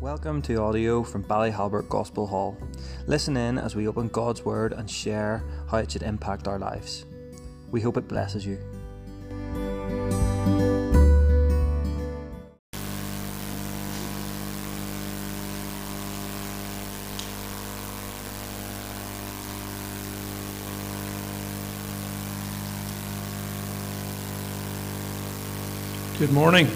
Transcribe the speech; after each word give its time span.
Welcome 0.00 0.40
to 0.42 0.56
audio 0.56 1.02
from 1.02 1.24
Ballyhalbert 1.24 1.90
Gospel 1.90 2.26
Hall. 2.26 2.56
Listen 3.06 3.36
in 3.36 3.58
as 3.58 3.76
we 3.76 3.86
open 3.86 4.08
God's 4.08 4.42
Word 4.42 4.72
and 4.72 4.90
share 4.90 5.44
how 5.70 5.76
it 5.76 5.90
should 5.92 6.02
impact 6.02 6.48
our 6.48 6.58
lives. 6.58 7.04
We 7.70 7.82
hope 7.82 7.98
it 7.98 8.08
blesses 8.08 8.46
you. 8.46 8.56
Good 26.18 26.32
morning. 26.32 26.70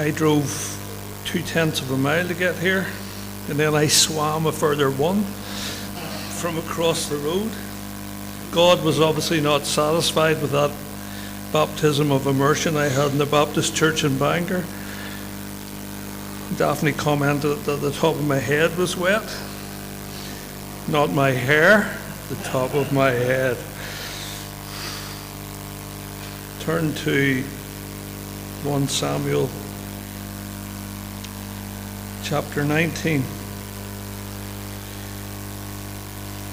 I 0.00 0.12
drove 0.12 0.78
two 1.26 1.42
tenths 1.42 1.82
of 1.82 1.90
a 1.90 1.96
mile 1.98 2.26
to 2.26 2.32
get 2.32 2.56
here, 2.56 2.86
and 3.50 3.60
then 3.60 3.74
I 3.74 3.86
swam 3.88 4.46
a 4.46 4.52
further 4.52 4.90
one 4.90 5.24
from 6.40 6.56
across 6.56 7.10
the 7.10 7.18
road. 7.18 7.50
God 8.50 8.82
was 8.82 8.98
obviously 8.98 9.42
not 9.42 9.66
satisfied 9.66 10.40
with 10.40 10.52
that 10.52 10.70
baptism 11.52 12.10
of 12.10 12.26
immersion 12.26 12.78
I 12.78 12.88
had 12.88 13.10
in 13.10 13.18
the 13.18 13.26
Baptist 13.26 13.76
church 13.76 14.02
in 14.02 14.16
Bangor. 14.16 14.64
Daphne 16.56 16.92
commented 16.92 17.58
that 17.64 17.82
the 17.82 17.92
top 17.92 18.14
of 18.14 18.26
my 18.26 18.38
head 18.38 18.78
was 18.78 18.96
wet, 18.96 19.30
not 20.88 21.10
my 21.10 21.32
hair, 21.32 21.94
the 22.30 22.42
top 22.44 22.72
of 22.72 22.90
my 22.90 23.10
head. 23.10 23.58
Turn 26.60 26.94
to 27.04 27.42
1 28.62 28.88
Samuel 28.88 29.50
chapter 32.30 32.64
19. 32.64 33.24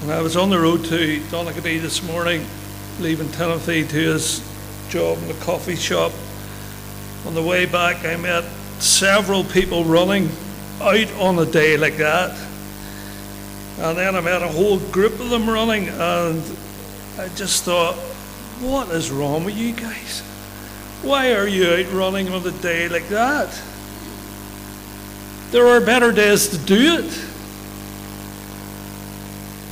And 0.01 0.11
I 0.11 0.23
was 0.23 0.35
on 0.35 0.49
the 0.49 0.57
road 0.57 0.83
to 0.85 1.19
Donaghadee 1.29 1.79
this 1.79 2.01
morning, 2.01 2.43
leaving 2.99 3.31
Timothy 3.33 3.83
to 3.83 3.95
his 3.95 4.41
job 4.89 5.19
in 5.19 5.27
the 5.27 5.35
coffee 5.35 5.75
shop. 5.75 6.13
On 7.27 7.35
the 7.35 7.43
way 7.43 7.67
back, 7.67 8.03
I 8.05 8.15
met 8.15 8.43
several 8.79 9.43
people 9.43 9.83
running 9.83 10.31
out 10.81 11.13
on 11.19 11.37
a 11.37 11.45
day 11.45 11.77
like 11.77 11.97
that. 11.97 12.35
And 13.77 13.95
then 13.95 14.15
I 14.15 14.21
met 14.21 14.41
a 14.41 14.47
whole 14.47 14.79
group 14.79 15.19
of 15.19 15.29
them 15.29 15.47
running, 15.47 15.89
and 15.89 16.41
I 17.19 17.27
just 17.35 17.65
thought, 17.65 17.93
what 18.61 18.89
is 18.89 19.11
wrong 19.11 19.43
with 19.45 19.55
you 19.55 19.73
guys? 19.73 20.21
Why 21.03 21.33
are 21.33 21.47
you 21.47 21.69
out 21.69 21.93
running 21.93 22.29
on 22.29 22.43
a 22.47 22.51
day 22.63 22.89
like 22.89 23.09
that? 23.09 23.55
There 25.51 25.67
are 25.67 25.79
better 25.79 26.11
days 26.11 26.49
to 26.49 26.57
do 26.57 26.97
it. 26.99 27.23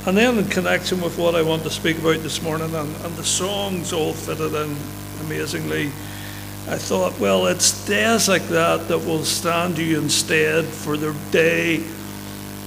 And 0.06 0.16
then, 0.16 0.38
in 0.38 0.48
connection 0.48 1.00
with 1.02 1.18
what 1.18 1.34
I 1.34 1.42
want 1.42 1.64
to 1.64 1.70
speak 1.70 1.98
about 1.98 2.22
this 2.22 2.40
morning, 2.40 2.74
and, 2.74 2.96
and 2.96 3.16
the 3.16 3.24
songs 3.24 3.92
all 3.92 4.12
fitted 4.12 4.54
in 4.54 4.76
amazingly, 5.22 5.88
I 6.68 6.78
thought, 6.78 7.18
well, 7.18 7.46
it's 7.46 7.86
days 7.86 8.28
like 8.28 8.46
that 8.48 8.88
that 8.88 8.98
will 8.98 9.24
stand 9.24 9.78
you 9.78 9.98
instead 9.98 10.64
for 10.64 10.96
the 10.96 11.14
day 11.30 11.84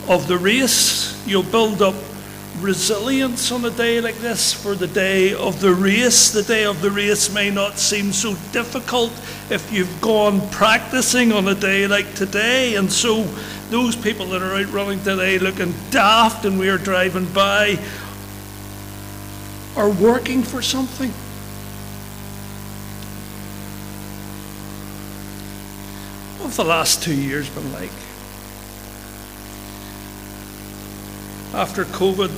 of 0.07 0.27
the 0.27 0.37
race. 0.37 1.25
You'll 1.27 1.43
build 1.43 1.81
up 1.81 1.95
resilience 2.61 3.51
on 3.51 3.65
a 3.65 3.69
day 3.69 4.01
like 4.01 4.15
this 4.15 4.53
for 4.53 4.75
the 4.75 4.87
day 4.87 5.33
of 5.33 5.59
the 5.59 5.73
race. 5.73 6.31
The 6.31 6.43
day 6.43 6.65
of 6.65 6.81
the 6.81 6.91
race 6.91 7.33
may 7.33 7.49
not 7.49 7.79
seem 7.79 8.11
so 8.11 8.35
difficult 8.51 9.11
if 9.49 9.71
you've 9.71 10.01
gone 10.01 10.47
practicing 10.49 11.31
on 11.31 11.47
a 11.47 11.55
day 11.55 11.87
like 11.87 12.13
today. 12.15 12.75
And 12.75 12.91
so, 12.91 13.23
those 13.69 13.95
people 13.95 14.25
that 14.27 14.41
are 14.41 14.55
out 14.55 14.71
running 14.71 15.03
today 15.03 15.37
looking 15.37 15.73
daft 15.91 16.45
and 16.45 16.57
we 16.57 16.69
are 16.69 16.77
driving 16.77 17.25
by 17.33 17.77
are 19.75 19.89
working 19.89 20.43
for 20.43 20.61
something. 20.61 21.11
What's 26.41 26.57
the 26.57 26.63
last 26.63 27.03
two 27.03 27.13
years 27.13 27.49
been 27.49 27.71
like? 27.73 27.91
after 31.53 31.83
COVID, 31.83 32.31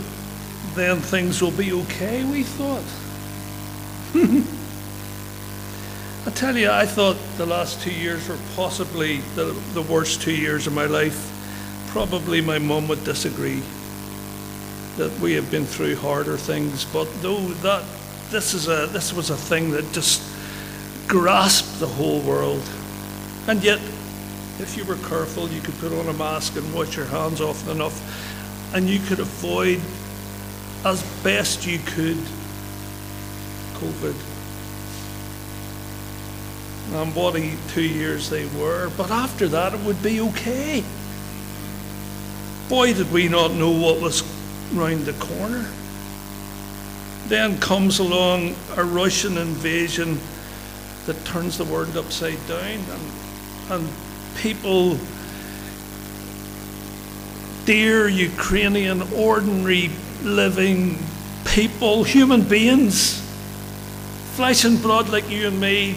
then 0.76 1.00
things 1.00 1.42
will 1.42 1.52
be 1.52 1.74
okay, 1.74 2.24
we 2.24 2.44
thought. 2.44 2.84
I 6.28 6.32
tell 6.32 6.58
you, 6.58 6.70
I 6.70 6.86
thought 6.86 7.18
the 7.38 7.46
last 7.46 7.82
two 7.82 7.94
years 7.94 8.28
were 8.28 8.38
possibly 8.56 9.18
the, 9.36 9.56
the 9.74 9.82
worst 9.82 10.22
two 10.22 10.36
years 10.36 10.68
of 10.68 10.74
my 10.74 10.86
life. 10.86 11.30
Probably 11.88 12.42
my 12.42 12.60
mum 12.60 12.88
would 12.88 13.04
disagree 13.04 13.62
that 14.98 15.12
we 15.20 15.34
have 15.34 15.50
been 15.50 15.66
through 15.66 15.96
harder 15.96 16.38
things, 16.38 16.86
but 16.86 17.06
though 17.22 17.40
that 17.40 17.84
this 18.30 18.54
is 18.54 18.68
a 18.68 18.88
this 18.88 19.14
was 19.14 19.30
a 19.30 19.36
thing 19.36 19.72
that 19.72 19.92
just 19.94 20.22
grasped 21.08 21.80
the 21.80 21.88
whole 21.88 22.20
world. 22.22 22.62
And 23.48 23.64
yet, 23.64 23.80
if 24.60 24.76
you 24.78 24.86
were 24.86 24.98
careful, 25.08 25.50
you 25.50 25.62
could 25.62 25.78
put 25.80 25.92
on 25.92 26.08
a 26.08 26.14
mask 26.14 26.56
and 26.56 26.74
wash 26.74 26.96
your 26.96 27.08
hands 27.08 27.42
often 27.42 27.72
enough 27.72 28.00
and 28.74 28.90
you 28.90 29.00
could 29.00 29.20
avoid 29.20 29.82
as 30.84 31.04
best 31.24 31.66
you 31.66 31.80
could 31.80 32.18
COVID. 33.76 34.16
And 36.94 37.16
what 37.16 37.36
a 37.36 37.56
two 37.70 37.84
years 37.84 38.30
they 38.30 38.46
were, 38.48 38.90
but 38.98 39.12
after 39.12 39.48
that 39.50 39.74
it 39.74 39.80
would 39.82 40.02
be 40.04 40.20
okay. 40.22 40.84
Boy, 42.68 42.94
did 42.94 43.12
we 43.12 43.28
not 43.28 43.52
know 43.52 43.72
what 43.72 44.02
was 44.02 44.24
round 44.74 45.06
the 45.06 45.14
corner. 45.14 45.70
Then 47.28 47.60
comes 47.60 48.00
along 48.00 48.56
a 48.76 48.84
Russian 48.84 49.38
invasion 49.38 50.20
that 51.06 51.24
turns 51.26 51.58
the 51.58 51.66
world 51.66 51.96
upside 51.98 52.46
down, 52.48 52.62
and, 52.62 53.12
and 53.70 53.90
people 54.38 54.98
dear 57.66 58.08
Ukrainian, 58.08 59.02
ordinary 59.14 59.92
living 60.24 60.98
people, 61.46 62.04
human 62.04 62.42
beings, 62.44 63.20
flesh 64.36 64.64
and 64.64 64.82
blood 64.82 65.10
like 65.10 65.30
you 65.30 65.48
and 65.48 65.60
me, 65.60 65.96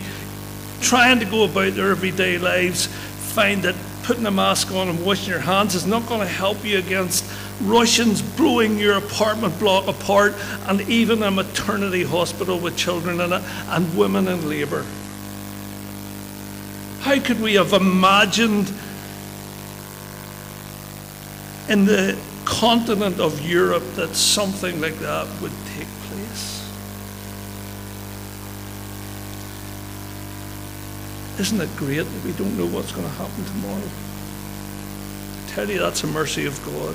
trying 0.81 1.19
to 1.21 1.25
go 1.25 1.45
about 1.45 1.75
their 1.75 1.91
everyday 1.91 2.39
lives, 2.39 2.87
find 2.87 3.63
that 3.63 3.75
putting 4.03 4.27
a 4.27 4.31
mask 4.31 4.71
on 4.73 4.89
and 4.89 5.05
washing 5.05 5.31
your 5.31 5.41
hands 5.41 5.75
is 5.75 5.87
not 5.87 6.07
going 6.07 6.21
to 6.21 6.27
help 6.27 6.63
you 6.65 6.79
against 6.79 7.25
Russians 7.63 8.21
blowing 8.21 8.79
your 8.79 8.99
apartment 8.99 9.59
block 9.59 9.87
apart 9.87 10.35
and 10.67 10.81
even 10.83 11.23
a 11.23 11.31
maternity 11.31 12.03
hospital 12.03 12.59
with 12.59 12.77
children 12.77 13.21
in 13.21 13.33
it 13.33 13.43
and 13.69 13.97
women 13.97 14.29
in 14.29 14.49
labour. 14.49 14.85
How 17.01 17.19
could 17.21 17.41
we 17.41 17.55
have 17.55 17.73
imagined 17.73 18.73
in 21.69 21.87
the 21.87 22.19
continent 22.45 23.21
of 23.21 23.41
Europe 23.41 23.85
that 23.95 24.15
something 24.15 24.81
like 24.81 24.99
that 24.99 25.27
would 25.41 25.53
take 25.77 25.89
place. 26.09 26.71
Isn't 31.39 31.61
it 31.61 31.77
great 31.77 32.05
that 32.05 32.25
we 32.25 32.33
don't 32.33 32.57
know 32.57 32.67
what's 32.67 32.93
going 32.93 33.07
to 33.07 33.13
happen 33.15 33.45
tomorrow? 33.45 33.89
I 35.43 35.51
tell 35.51 35.69
you, 35.69 35.79
that's 35.79 36.05
a 36.05 36.07
mercy 36.07 36.47
of 36.47 36.65
God. 36.65 36.95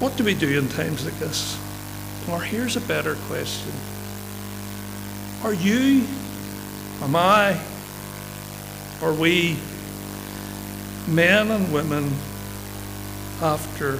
What 0.00 0.16
do 0.16 0.24
we 0.24 0.34
do 0.34 0.58
in 0.58 0.68
times 0.68 1.04
like 1.04 1.18
this? 1.18 1.56
Or 2.28 2.40
here's 2.40 2.76
a 2.76 2.80
better 2.80 3.14
question 3.26 3.72
Are 5.44 5.54
you, 5.54 6.04
am 7.02 7.14
I, 7.14 7.60
are 9.00 9.12
we 9.12 9.58
men 11.08 11.50
and 11.50 11.72
women 11.72 12.12
after 13.40 13.98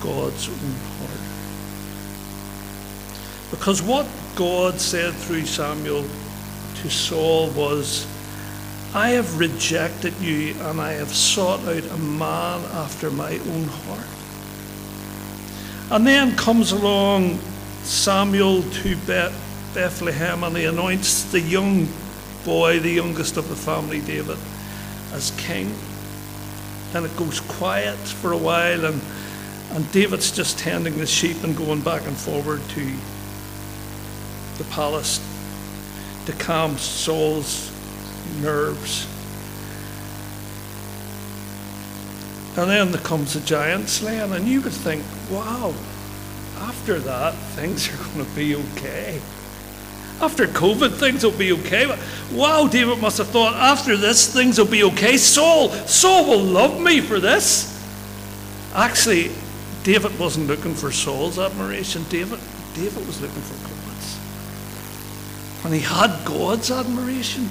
God's 0.00 0.48
own 0.48 0.74
heart. 0.98 1.20
Because 3.50 3.82
what 3.82 4.06
God 4.34 4.80
said 4.80 5.14
through 5.14 5.44
Samuel 5.44 6.04
to 6.76 6.90
Saul 6.90 7.50
was, 7.50 8.06
I 8.94 9.10
have 9.10 9.38
rejected 9.38 10.14
you 10.20 10.54
and 10.62 10.80
I 10.80 10.92
have 10.92 11.12
sought 11.12 11.60
out 11.60 11.84
a 11.84 11.98
man 11.98 12.64
after 12.72 13.10
my 13.10 13.38
own 13.38 13.64
heart. 13.64 14.06
And 15.90 16.06
then 16.06 16.36
comes 16.36 16.72
along 16.72 17.38
Samuel 17.82 18.62
to 18.62 18.96
Bethlehem 19.74 20.42
and 20.42 20.56
he 20.56 20.64
anoints 20.64 21.30
the 21.30 21.40
young 21.40 21.86
boy, 22.44 22.80
the 22.80 22.90
youngest 22.90 23.36
of 23.36 23.48
the 23.48 23.56
family, 23.56 24.00
David 24.00 24.38
as 25.12 25.30
king. 25.32 25.74
And 26.94 27.04
it 27.04 27.16
goes 27.16 27.40
quiet 27.40 27.98
for 27.98 28.32
a 28.32 28.36
while, 28.36 28.84
and, 28.84 29.00
and 29.72 29.92
David's 29.92 30.30
just 30.30 30.58
tending 30.58 30.98
the 30.98 31.06
sheep 31.06 31.42
and 31.42 31.56
going 31.56 31.80
back 31.80 32.06
and 32.06 32.16
forward 32.16 32.60
to 32.70 32.92
the 34.58 34.64
palace 34.70 35.20
to 36.26 36.32
calm 36.32 36.76
Saul's 36.78 37.70
nerves. 38.40 39.06
And 42.56 42.70
then 42.70 42.90
there 42.90 43.02
comes 43.02 43.34
the 43.34 43.40
giant 43.40 43.88
slaying, 43.88 44.32
and 44.32 44.48
you 44.48 44.62
would 44.62 44.72
think, 44.72 45.04
wow, 45.30 45.74
after 46.58 46.98
that, 47.00 47.34
things 47.54 47.92
are 47.92 48.14
going 48.14 48.24
to 48.24 48.34
be 48.34 48.54
okay. 48.54 49.20
After 50.20 50.46
COVID, 50.46 50.92
things 50.92 51.24
will 51.24 51.32
be 51.32 51.52
okay. 51.52 51.86
Wow, 52.32 52.66
David 52.68 52.98
must 53.00 53.18
have 53.18 53.28
thought, 53.28 53.54
after 53.54 53.96
this, 53.96 54.32
things 54.32 54.58
will 54.58 54.66
be 54.66 54.82
okay. 54.84 55.18
Saul, 55.18 55.70
Saul 55.70 56.28
will 56.28 56.42
love 56.42 56.80
me 56.80 57.00
for 57.00 57.20
this. 57.20 57.72
Actually, 58.74 59.30
David 59.84 60.18
wasn't 60.18 60.46
looking 60.46 60.74
for 60.74 60.90
Saul's 60.90 61.38
admiration. 61.38 62.04
David, 62.08 62.40
David 62.74 63.06
was 63.06 63.20
looking 63.20 63.42
for 63.42 63.54
God's. 63.68 64.18
And 65.64 65.74
he 65.74 65.80
had 65.80 66.24
God's 66.24 66.70
admiration. 66.70 67.48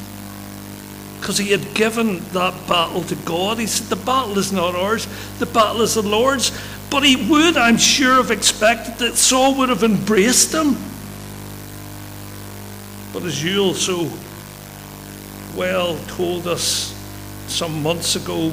Because 1.20 1.38
he 1.38 1.52
had 1.52 1.74
given 1.76 2.20
that 2.34 2.68
battle 2.68 3.04
to 3.04 3.16
God. 3.26 3.60
He 3.60 3.68
said, 3.68 3.88
The 3.88 4.04
battle 4.04 4.38
is 4.38 4.52
not 4.52 4.76
ours, 4.76 5.08
the 5.38 5.46
battle 5.46 5.82
is 5.82 5.94
the 5.96 6.02
Lord's. 6.02 6.52
But 6.90 7.04
he 7.04 7.16
would, 7.16 7.58
I'm 7.58 7.78
sure, 7.78 8.16
have 8.16 8.32
expected 8.32 8.96
that 9.00 9.16
Saul 9.16 9.56
would 9.56 9.70
have 9.70 9.84
embraced 9.84 10.54
him. 10.54 10.78
As 13.26 13.44
Yule 13.44 13.74
so 13.74 14.10
well 15.58 15.98
told 16.08 16.48
us 16.48 16.94
some 17.48 17.82
months 17.82 18.16
ago, 18.16 18.52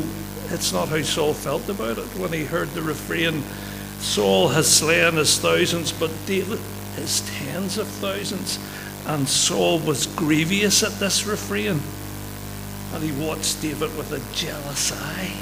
it's 0.49 0.73
not 0.73 0.89
how 0.89 1.03
Saul 1.03 1.35
felt 1.35 1.69
about 1.69 1.99
it 1.99 2.07
when 2.19 2.33
he 2.33 2.45
heard 2.45 2.69
the 2.71 2.83
refrain 2.83 3.43
Saul 4.01 4.49
has 4.49 4.67
slain 4.67 5.15
his 5.15 5.39
thousands, 5.39 5.93
but 5.93 6.11
David 6.27 6.59
his 6.97 7.21
tens 7.39 7.79
of 7.79 7.87
thousands. 7.87 8.59
And 9.07 9.29
Saul 9.29 9.79
was 9.79 10.07
grievous 10.07 10.83
at 10.83 10.93
this 10.93 11.27
refrain. 11.27 11.81
And 12.95 13.03
he 13.03 13.13
watched 13.13 13.63
David 13.63 13.97
with 13.97 14.13
a 14.13 14.35
jealous 14.35 14.93
eye. 14.93 15.33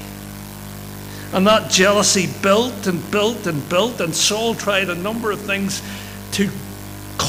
And 1.33 1.47
that 1.47 1.71
jealousy 1.71 2.29
built 2.43 2.87
and 2.87 3.09
built 3.11 3.47
and 3.47 3.67
built, 3.69 4.01
and 4.01 4.15
Saul 4.15 4.55
tried 4.55 4.91
a 4.91 4.95
number 4.95 5.31
of 5.31 5.41
things 5.41 5.83
to 6.33 6.51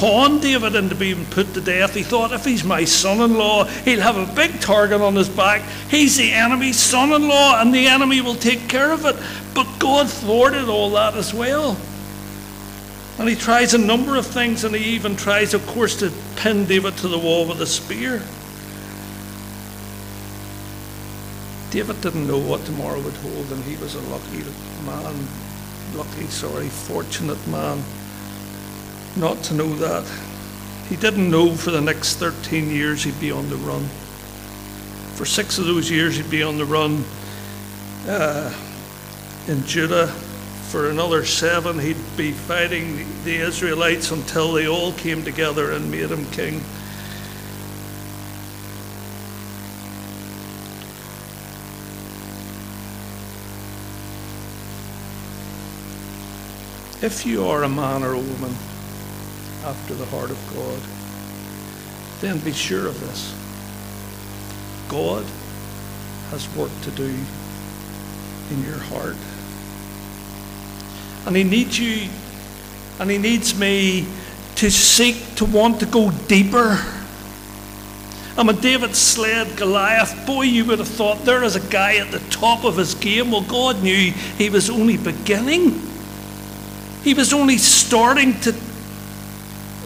con 0.02 0.40
David 0.40 0.74
into 0.74 0.96
being 0.96 1.28
put 1.28 1.54
to 1.54 1.62
death. 1.62 1.94
He 1.94 2.02
thought 2.02 2.32
if 2.32 2.44
he's 2.44 2.64
my 2.64 2.86
son 2.86 3.22
in 3.22 3.38
law, 3.38 3.66
he'll 3.66 4.02
have 4.02 4.18
a 4.18 4.34
big 4.34 4.60
target 4.60 5.00
on 5.00 5.16
his 5.16 5.30
back. 5.30 5.62
He's 5.92 6.18
the 6.18 6.32
enemy's 6.32 6.80
son 6.80 7.14
in 7.14 7.28
law, 7.28 7.62
and 7.62 7.72
the 7.72 7.86
enemy 7.86 8.20
will 8.20 8.34
take 8.34 8.68
care 8.68 8.92
of 8.92 9.06
it. 9.06 9.16
But 9.54 9.68
God 9.78 10.10
thwarted 10.10 10.70
all 10.70 10.90
that 10.92 11.14
as 11.14 11.36
well. 11.36 11.78
And 13.20 13.30
he 13.30 13.36
tries 13.36 13.76
a 13.76 13.78
number 13.78 14.16
of 14.16 14.26
things, 14.26 14.64
and 14.64 14.74
he 14.74 14.96
even 14.96 15.16
tries, 15.16 15.54
of 15.54 15.64
course, 15.68 16.00
to 16.00 16.12
pin 16.38 16.66
David 16.66 16.98
to 16.98 17.08
the 17.08 17.20
wall 17.20 17.46
with 17.46 17.62
a 17.62 17.68
spear. 17.68 18.24
David 21.70 22.02
didn't 22.02 22.26
know 22.26 22.40
what 22.40 22.66
tomorrow 22.66 23.00
would 23.02 23.14
hold, 23.18 23.52
and 23.52 23.64
he 23.66 23.78
was 23.78 23.94
a 23.94 24.02
lucky 24.10 24.44
man, 24.84 25.28
lucky, 25.96 26.26
sorry, 26.26 26.70
fortunate 26.70 27.46
man 27.48 27.84
not 29.16 29.44
to 29.44 29.54
know 29.54 29.76
that. 29.76 30.06
He 30.88 30.96
didn't 30.96 31.30
know 31.30 31.56
for 31.56 31.72
the 31.72 31.82
next 31.82 32.16
13 32.16 32.70
years 32.70 33.04
he'd 33.04 33.20
be 33.20 33.32
on 33.32 33.50
the 33.50 33.56
run. 33.58 33.86
For 35.16 35.26
six 35.26 35.58
of 35.58 35.66
those 35.66 35.90
years 35.90 36.18
he'd 36.18 36.30
be 36.30 36.44
on 36.44 36.58
the 36.58 36.66
run 36.66 37.04
uh, 38.08 38.54
in 39.48 39.66
Judah. 39.66 40.08
For 40.08 40.90
another 40.90 41.26
seven 41.26 41.80
he'd 41.80 41.98
be 42.16 42.32
fighting 42.32 43.06
the 43.24 43.36
Israelites 43.38 44.12
until 44.12 44.54
they 44.54 44.68
all 44.68 44.94
came 44.94 45.24
together 45.24 45.72
and 45.72 45.92
made 45.92 46.10
him 46.10 46.26
king. 46.32 46.62
If 57.02 57.26
you 57.26 57.46
are 57.48 57.64
a 57.64 57.70
man 57.70 58.04
or 58.04 58.14
a 58.14 58.20
woman 58.20 58.56
after 59.64 59.94
the 59.94 60.06
heart 60.06 60.32
of 60.32 60.54
God, 60.56 60.80
then 62.22 62.40
be 62.40 62.52
sure 62.52 62.88
of 62.88 63.00
this. 63.00 63.34
God 64.90 65.26
has 66.32 66.48
work 66.56 66.72
to 66.84 66.92
do 66.92 67.16
in 68.52 68.64
your 68.64 68.78
heart. 68.78 69.16
And 71.26 71.36
He 71.36 71.44
needs 71.44 71.80
you, 71.80 72.10
and 73.00 73.10
He 73.10 73.18
needs 73.18 73.58
me 73.58 74.08
to 74.56 74.70
seek 74.70 75.36
to 75.36 75.46
want 75.46 75.80
to 75.80 75.86
go 75.86 76.12
deeper. 76.28 76.80
And 78.38 78.48
when 78.48 78.60
David 78.62 78.96
slayed 78.96 79.58
Goliath, 79.58 80.26
boy, 80.26 80.44
you 80.44 80.66
would 80.66 80.80
have 80.80 80.88
thought 80.88 81.26
there 81.26 81.44
is 81.44 81.56
a 81.56 81.68
guy 81.70 81.98
at 81.98 82.12
the 82.12 82.20
top 82.30 82.64
of 82.64 82.78
his 82.78 82.96
game. 82.96 83.32
Well, 83.32 83.42
God 83.42 83.84
knew 83.84 84.12
he 84.38 84.50
was 84.50 84.70
only 84.70 84.98
beginning. 84.98 85.82
He 87.04 87.14
was 87.14 87.34
only 87.34 87.58
starting 87.58 88.40
to 88.42 88.54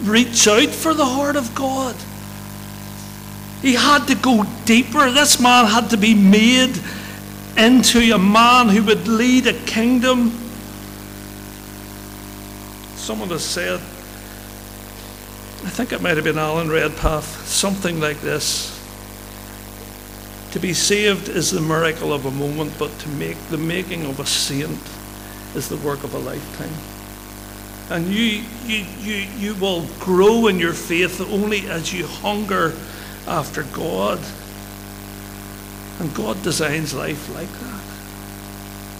reach 0.01 0.47
out 0.47 0.69
for 0.69 0.93
the 0.93 1.05
heart 1.05 1.35
of 1.35 1.53
God. 1.55 1.95
He 3.61 3.73
had 3.73 4.07
to 4.07 4.15
go 4.15 4.45
deeper. 4.65 5.09
This 5.11 5.39
man 5.39 5.65
had 5.65 5.89
to 5.89 5.97
be 5.97 6.13
made 6.13 6.79
into 7.57 7.99
a 8.13 8.17
man 8.17 8.69
who 8.69 8.83
would 8.83 9.07
lead 9.07 9.47
a 9.47 9.53
kingdom. 9.53 10.31
Someone 12.95 13.29
has 13.29 13.43
said, 13.43 13.79
I 15.65 15.69
think 15.69 15.93
it 15.93 16.01
might 16.01 16.15
have 16.15 16.23
been 16.23 16.37
Alan 16.37 16.69
Redpath, 16.69 17.47
something 17.47 17.99
like 17.99 18.21
this. 18.21 18.71
To 20.51 20.59
be 20.59 20.73
saved 20.73 21.27
is 21.27 21.51
the 21.51 21.61
miracle 21.61 22.13
of 22.13 22.25
a 22.25 22.31
moment, 22.31 22.73
but 22.77 22.97
to 22.99 23.09
make 23.09 23.37
the 23.49 23.57
making 23.57 24.05
of 24.05 24.19
a 24.19 24.25
saint 24.25 24.79
is 25.55 25.67
the 25.69 25.77
work 25.77 26.03
of 26.03 26.13
a 26.13 26.19
lifetime. 26.19 26.94
And 27.89 28.07
you, 28.07 28.43
you, 28.65 28.85
you, 28.99 29.15
you 29.37 29.55
will 29.55 29.85
grow 29.99 30.47
in 30.47 30.59
your 30.59 30.73
faith 30.73 31.21
only 31.21 31.69
as 31.69 31.93
you 31.93 32.07
hunger 32.07 32.73
after 33.27 33.63
God. 33.63 34.19
And 35.99 36.13
God 36.15 36.41
designs 36.41 36.95
life 36.95 37.33
like 37.35 37.47
that. 37.47 37.83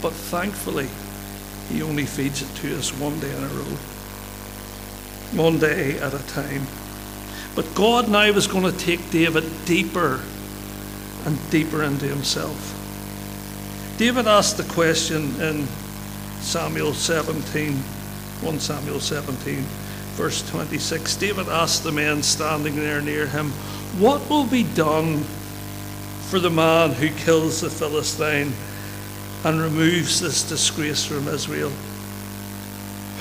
But 0.04 0.14
thankfully, 0.14 0.88
He 1.70 1.82
only 1.82 2.06
feeds 2.06 2.44
it 2.44 2.56
to 2.62 2.78
us 2.78 2.92
one 2.92 3.20
day 3.20 3.36
in 3.36 3.44
a 3.44 3.48
row, 3.48 3.78
one 5.34 5.58
day 5.58 5.98
at 6.00 6.14
a 6.14 6.28
time. 6.28 6.68
But 7.56 7.74
God 7.74 8.08
now 8.08 8.32
was 8.34 8.46
going 8.46 8.72
to 8.72 8.78
take 8.78 9.10
David 9.10 9.46
deeper 9.66 10.22
and 11.26 11.50
deeper 11.50 11.82
into 11.82 12.06
Himself. 12.06 12.74
David 13.98 14.28
asked 14.28 14.58
the 14.58 14.74
question 14.74 15.42
in 15.42 15.66
Samuel 16.42 16.94
17 16.94 17.82
1 18.46 18.60
Samuel 18.60 19.00
17, 19.00 19.56
verse 20.14 20.48
26. 20.52 21.16
David 21.16 21.50
asked 21.50 21.84
the 21.84 21.92
men 21.92 22.22
standing 22.22 22.76
there 22.76 23.02
near 23.02 23.26
him, 23.26 23.50
What 23.98 24.30
will 24.30 24.46
be 24.46 24.62
done 24.62 25.24
for 26.30 26.38
the 26.38 26.52
man 26.52 26.92
who 26.92 27.10
kills 27.10 27.62
the 27.62 27.72
Philistine 27.72 28.54
and 29.44 29.60
removes 29.60 30.22
this 30.22 30.48
disgrace 30.48 31.04
from 31.04 31.28
Israel? 31.28 31.72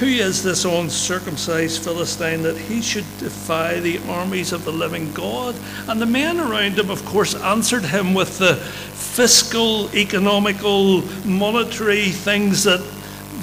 Who 0.01 0.07
is 0.07 0.43
this 0.43 0.67
uncircumcised 0.67 1.83
Philistine 1.83 2.43
that 2.43 2.59
he 2.59 2.83
should 2.83 3.07
defy 3.17 3.81
the 3.81 4.01
armies 4.07 4.53
of 4.53 4.67
the 4.67 4.73
living 4.73 5.11
God? 5.15 5.55
And 5.89 6.03
the 6.03 6.07
men 6.07 6.39
around 6.39 6.79
him, 6.79 6.91
of 6.91 7.03
course, 7.07 7.35
answered 7.35 7.87
him 7.87 8.13
with 8.13 8.37
the 8.37 8.57
fiscal, 8.57 9.89
economical, 9.97 11.01
monetary 11.25 12.11
things 12.11 12.65
that 12.65 12.83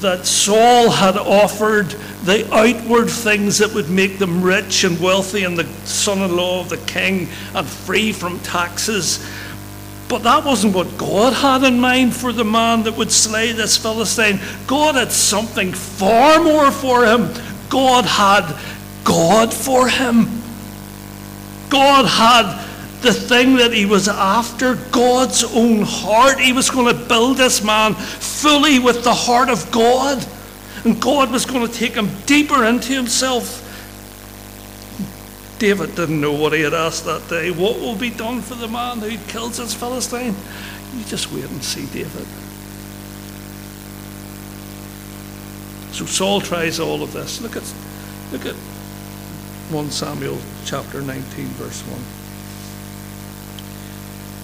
that 0.01 0.25
Saul 0.25 0.89
had 0.89 1.15
offered 1.15 1.89
the 2.24 2.48
outward 2.53 3.10
things 3.10 3.60
that 3.60 3.74
would 3.74 3.89
make 3.89 4.20
them 4.20 4.41
rich 4.41 4.84
and 4.84 5.00
wealthy 5.00 5.43
and 5.43 5.58
the 5.58 5.65
son 5.86 6.20
in 6.22 6.36
law 6.36 6.62
of 6.62 6.70
the 6.70 6.77
king 6.77 7.27
and 7.53 7.67
free 7.67 8.12
from 8.12 8.39
taxes. 8.39 9.27
But 10.10 10.24
that 10.24 10.43
wasn't 10.43 10.75
what 10.75 10.98
God 10.98 11.34
had 11.34 11.63
in 11.63 11.79
mind 11.79 12.15
for 12.15 12.34
the 12.34 12.43
man 12.43 12.84
that 12.84 12.98
would 12.98 13.12
slay 13.12 13.53
this 13.53 13.77
Philistine. 13.77 14.39
God 14.67 14.96
had 14.96 15.12
something 15.12 15.72
far 15.72 16.43
more 16.43 16.70
for 16.70 17.05
him. 17.05 17.29
God 17.70 18.05
had 18.05 18.53
God 19.03 19.53
for 19.53 19.88
him. 19.88 20.41
God 21.70 22.05
had 22.05 22.71
the 23.01 23.13
thing 23.13 23.55
that 23.58 23.74
he 23.74 23.86
was 23.86 24.08
after, 24.08 24.75
God's 24.91 25.43
own 25.43 25.81
heart. 25.81 26.39
He 26.39 26.53
was 26.53 26.70
going 26.70 26.96
to 26.96 27.05
build 27.08 27.38
this 27.38 27.63
man 27.63 27.93
fully 27.96 28.79
with 28.79 29.03
the 29.03 29.13
heart 29.13 29.50
of 29.50 29.72
God. 29.72 30.25
And 30.84 31.01
God 31.01 31.31
was 31.31 31.46
going 31.46 31.67
to 31.67 31.74
take 31.74 31.93
him 31.93 32.10
deeper 32.25 32.65
into 32.65 32.93
himself. 32.93 33.67
David 35.60 35.96
didn't 35.96 36.20
know 36.20 36.34
what 36.34 36.53
he 36.53 36.62
had 36.62 36.74
asked 36.74 37.05
that 37.05 37.27
day. 37.27 37.51
What 37.51 37.79
will 37.79 37.96
be 37.96 38.10
done 38.10 38.41
for 38.41 38.55
the 38.55 38.67
man 38.67 39.00
who 39.00 39.17
kills 39.31 39.58
this 39.58 39.74
Philistine? 39.74 40.36
You 40.98 41.03
just 41.05 41.31
wait 41.31 41.46
and 41.46 41.63
see, 41.63 41.86
David. 41.88 42.25
So 45.91 46.05
Saul 46.05 46.41
tries 46.41 46.79
all 46.79 47.03
of 47.03 47.13
this. 47.13 47.41
Look 47.41 47.55
at, 47.55 47.74
look 48.31 48.46
at 48.46 48.55
1 48.55 49.91
Samuel 49.91 50.39
chapter 50.65 51.01
19, 51.01 51.22
verse 51.46 51.81
1. 51.81 52.21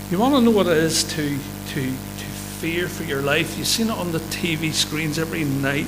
You 0.09 0.17
want 0.19 0.35
to 0.35 0.41
know 0.41 0.51
what 0.51 0.67
it 0.67 0.77
is 0.77 1.03
to, 1.03 1.37
to, 1.37 1.81
to 1.81 2.25
fear 2.61 2.87
for 2.87 3.03
your 3.03 3.21
life? 3.21 3.57
You've 3.57 3.67
seen 3.67 3.87
it 3.87 3.91
on 3.91 4.13
the 4.13 4.19
TV 4.19 4.71
screens 4.71 5.19
every 5.19 5.43
night. 5.43 5.87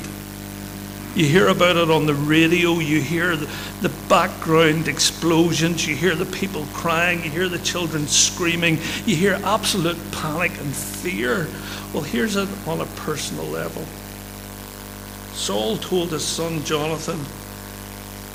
You 1.15 1.25
hear 1.25 1.47
about 1.47 1.77
it 1.77 1.89
on 1.89 2.05
the 2.05 2.13
radio, 2.13 2.79
you 2.79 2.99
hear 2.99 3.37
the, 3.37 3.49
the, 3.81 3.89
background 4.09 4.89
explosions, 4.89 5.87
you 5.87 5.95
hear 5.95 6.15
the 6.15 6.25
people 6.25 6.65
crying, 6.73 7.23
you 7.23 7.29
hear 7.29 7.47
the 7.47 7.59
children 7.59 8.07
screaming, 8.07 8.77
you 9.05 9.15
hear 9.15 9.39
absolute 9.45 9.97
panic 10.11 10.51
and 10.59 10.75
fear. 10.75 11.47
Well, 11.93 12.03
here's 12.03 12.35
it 12.35 12.49
on 12.67 12.81
a 12.81 12.85
personal 12.97 13.45
level. 13.45 13.85
Saul 15.31 15.77
told 15.77 16.11
his 16.11 16.25
son 16.25 16.61
Jonathan 16.65 17.21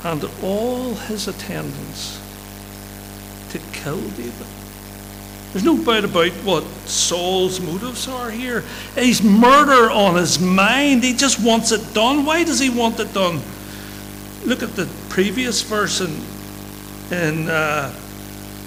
and 0.02 0.24
all 0.42 0.94
his 0.94 1.28
attendants 1.28 2.18
to 3.50 3.58
kill 3.72 4.00
David. 4.00 4.63
There's 5.54 5.64
no 5.64 5.76
doubt 5.76 6.02
about 6.02 6.32
what 6.42 6.64
Saul's 6.88 7.60
motives 7.60 8.08
are 8.08 8.28
here. 8.28 8.64
He's 8.96 9.22
murder 9.22 9.88
on 9.88 10.16
his 10.16 10.40
mind. 10.40 11.04
He 11.04 11.12
just 11.12 11.40
wants 11.40 11.70
it 11.70 11.94
done. 11.94 12.24
Why 12.24 12.42
does 12.42 12.58
he 12.58 12.70
want 12.70 12.98
it 12.98 13.14
done? 13.14 13.40
Look 14.44 14.64
at 14.64 14.74
the 14.74 14.88
previous 15.10 15.62
verse 15.62 16.00
in, 16.00 16.10
in 17.16 17.48
uh, 17.48 17.92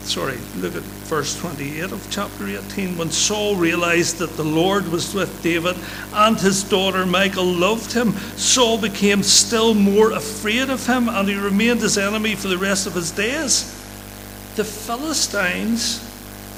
sorry, 0.04 0.38
look 0.60 0.78
at 0.78 0.82
verse 1.12 1.38
28 1.42 1.92
of 1.92 2.08
chapter 2.10 2.48
18. 2.48 2.98
When 2.98 3.12
Saul 3.12 3.58
realized 3.58 4.20
that 4.20 4.38
the 4.38 4.46
Lord 4.46 4.88
was 4.88 5.14
with 5.14 5.44
David 5.44 5.76
and 6.14 6.40
his 6.40 6.64
daughter 6.64 7.06
Michal 7.06 7.44
loved 7.44 7.92
him, 7.92 8.14
Saul 8.38 8.78
became 8.78 9.24
still 9.24 9.74
more 9.74 10.12
afraid 10.12 10.70
of 10.70 10.88
him 10.88 11.10
and 11.10 11.28
he 11.28 11.36
remained 11.36 11.82
his 11.82 11.98
enemy 11.98 12.36
for 12.36 12.48
the 12.48 12.58
rest 12.58 12.88
of 12.88 12.94
his 12.94 13.12
days. 13.12 13.74
The 14.56 14.64
Philistines 14.64 16.08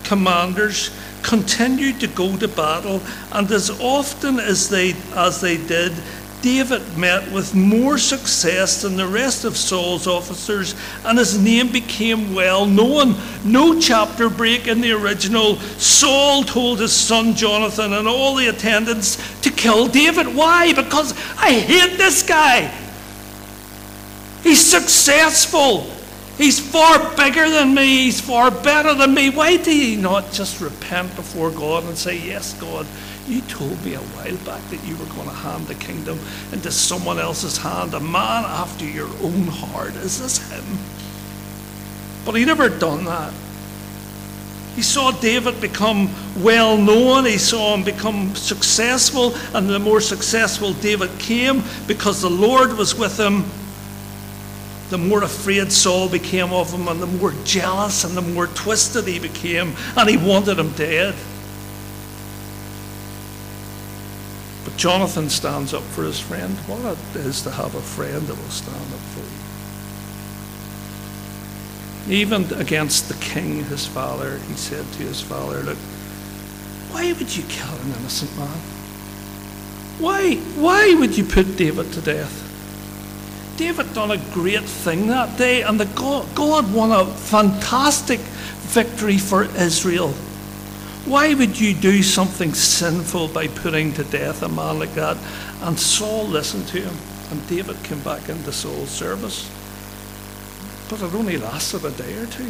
commanders 0.10 0.90
continued 1.22 2.00
to 2.00 2.08
go 2.08 2.36
to 2.36 2.48
battle, 2.48 3.00
and 3.32 3.50
as 3.52 3.70
often 3.80 4.40
as 4.40 4.68
they, 4.68 4.96
as 5.14 5.40
they 5.40 5.56
did, 5.56 5.94
David 6.42 6.98
met 6.98 7.32
with 7.32 7.54
more 7.54 8.00
success 8.00 8.82
than 8.82 8.98
the 8.98 9.06
rest 9.06 9.46
of 9.46 9.56
Saul's 9.56 10.08
officers, 10.08 10.74
and 11.06 11.20
his 11.20 11.38
name 11.38 11.72
became 11.72 12.34
well 12.34 12.66
known. 12.66 13.16
No 13.46 13.80
chapter 13.80 14.30
break 14.30 14.68
in 14.68 14.82
the 14.82 14.94
original. 14.94 15.58
Saul 15.78 16.44
told 16.44 16.80
his 16.80 16.94
son 16.94 17.36
Jonathan 17.36 17.94
and 17.94 18.08
all 18.08 18.34
the 18.36 18.48
attendants 18.48 19.18
to 19.42 19.52
kill 19.52 19.88
David. 19.88 20.34
Why? 20.34 20.74
Because 20.74 21.12
I 21.38 21.52
hate 21.52 21.98
this 21.98 22.24
guy. 22.24 22.74
He's 24.42 24.66
successful. 24.66 25.92
He's 26.40 26.58
far 26.58 27.14
bigger 27.18 27.50
than 27.50 27.76
me. 27.76 28.06
He's 28.06 28.22
far 28.22 28.50
better 28.50 28.94
than 28.94 29.14
me. 29.14 29.30
Why 29.30 29.58
do 29.58 29.76
you 29.76 30.02
not 30.02 30.32
just 30.32 30.62
repent 30.62 31.14
before 31.18 31.52
God 31.52 31.84
and 31.84 31.98
say, 31.98 32.18
Yes, 32.18 32.54
God, 32.62 32.88
you 33.28 33.42
told 33.42 33.84
me 33.84 33.96
a 33.96 34.00
while 34.00 34.38
back 34.46 34.64
that 34.70 34.82
you 34.88 34.96
were 34.96 35.14
going 35.16 35.28
to 35.28 35.36
hand 35.36 35.68
the 35.68 35.76
kingdom 35.76 36.18
into 36.54 36.72
someone 36.72 37.20
else's 37.20 37.58
hand, 37.58 37.94
a 37.94 38.00
man 38.00 38.46
after 38.46 38.86
your 38.86 39.10
own 39.22 39.48
heart. 39.48 39.94
Is 39.98 40.22
this 40.22 40.38
him? 40.50 40.64
But 42.24 42.36
he 42.36 42.46
never 42.46 42.70
done 42.70 43.04
that. 43.04 43.34
He 44.78 44.82
saw 44.82 45.12
David 45.12 45.60
become 45.60 46.10
well 46.42 46.78
known, 46.78 47.26
he 47.26 47.38
saw 47.38 47.76
him 47.76 47.84
become 47.84 48.34
successful, 48.34 49.36
and 49.54 49.70
the 49.70 49.78
more 49.78 50.00
successful 50.00 50.72
David 50.72 51.10
came 51.20 51.64
because 51.86 52.22
the 52.22 52.30
Lord 52.30 52.78
was 52.78 52.96
with 52.96 53.20
him 53.20 53.44
the 54.90 54.98
more 54.98 55.24
afraid 55.24 55.72
Saul 55.72 56.10
became 56.10 56.52
of 56.52 56.74
him, 56.74 56.88
and 56.88 57.02
the 57.02 57.08
more 57.08 57.34
jealous 57.44 58.04
and 58.04 58.18
the 58.18 58.22
more 58.22 58.48
twisted 58.48 59.06
he 59.08 59.20
became, 59.20 59.76
and 59.96 60.10
he 60.10 60.18
wanted 60.18 60.58
him 60.58 60.72
dead. 60.72 61.16
But 64.66 64.76
Jonathan 64.78 65.30
stands 65.30 65.74
up 65.74 65.84
for 65.84 66.04
his 66.04 66.20
friend. 66.20 66.58
What 66.68 66.98
it 67.16 67.20
is 67.20 67.42
to 67.44 67.52
have 67.52 67.76
a 67.76 67.82
friend 67.82 68.28
that 68.28 68.36
will 68.36 68.50
stand 68.50 68.76
up 68.76 69.00
for 69.14 69.20
you. 72.10 72.16
Even 72.16 72.52
against 72.60 73.08
the 73.08 73.16
king, 73.16 73.64
his 73.66 73.86
father, 73.86 74.40
he 74.48 74.56
said 74.56 74.86
to 74.94 75.04
his 75.04 75.22
father, 75.22 75.62
Look, 75.62 75.78
why 76.90 77.14
would 77.14 77.38
you 77.38 77.44
kill 77.44 77.76
an 77.76 77.94
innocent 78.00 78.36
man? 78.36 78.60
Why, 80.00 80.36
why 80.56 80.96
would 80.96 81.16
you 81.18 81.24
put 81.24 81.58
David 81.58 81.94
to 81.94 82.02
death? 82.02 82.49
David 83.60 83.94
done 83.94 84.12
a 84.12 84.18
great 84.32 84.64
thing 84.64 85.08
that 85.08 85.38
day, 85.38 85.64
and 85.64 85.78
the 85.78 85.86
God, 85.88 86.34
God 86.34 86.74
won 86.74 86.94
a 86.94 87.06
fantastic 87.06 88.22
victory 88.72 89.18
for 89.18 89.44
Israel. 89.58 90.14
Why 91.04 91.34
would 91.34 91.60
you 91.60 91.74
do 91.74 92.02
something 92.02 92.54
sinful 92.54 93.28
by 93.28 93.50
putting 93.50 93.92
to 93.96 94.06
death 94.06 94.44
a 94.44 94.48
man 94.48 94.80
like 94.80 94.94
that? 94.94 95.18
And 95.62 95.78
Saul 95.78 96.26
listened 96.26 96.70
to 96.70 96.80
him, 96.80 96.96
and 97.32 97.46
David 97.50 97.84
came 97.84 98.00
back 98.00 98.30
into 98.30 98.54
Saul's 98.54 98.92
service. 98.92 99.52
But 100.88 101.02
it 101.02 101.14
only 101.14 101.38
lasted 101.38 101.84
a 101.84 101.92
day 101.92 102.14
or 102.14 102.28
two. 102.28 102.50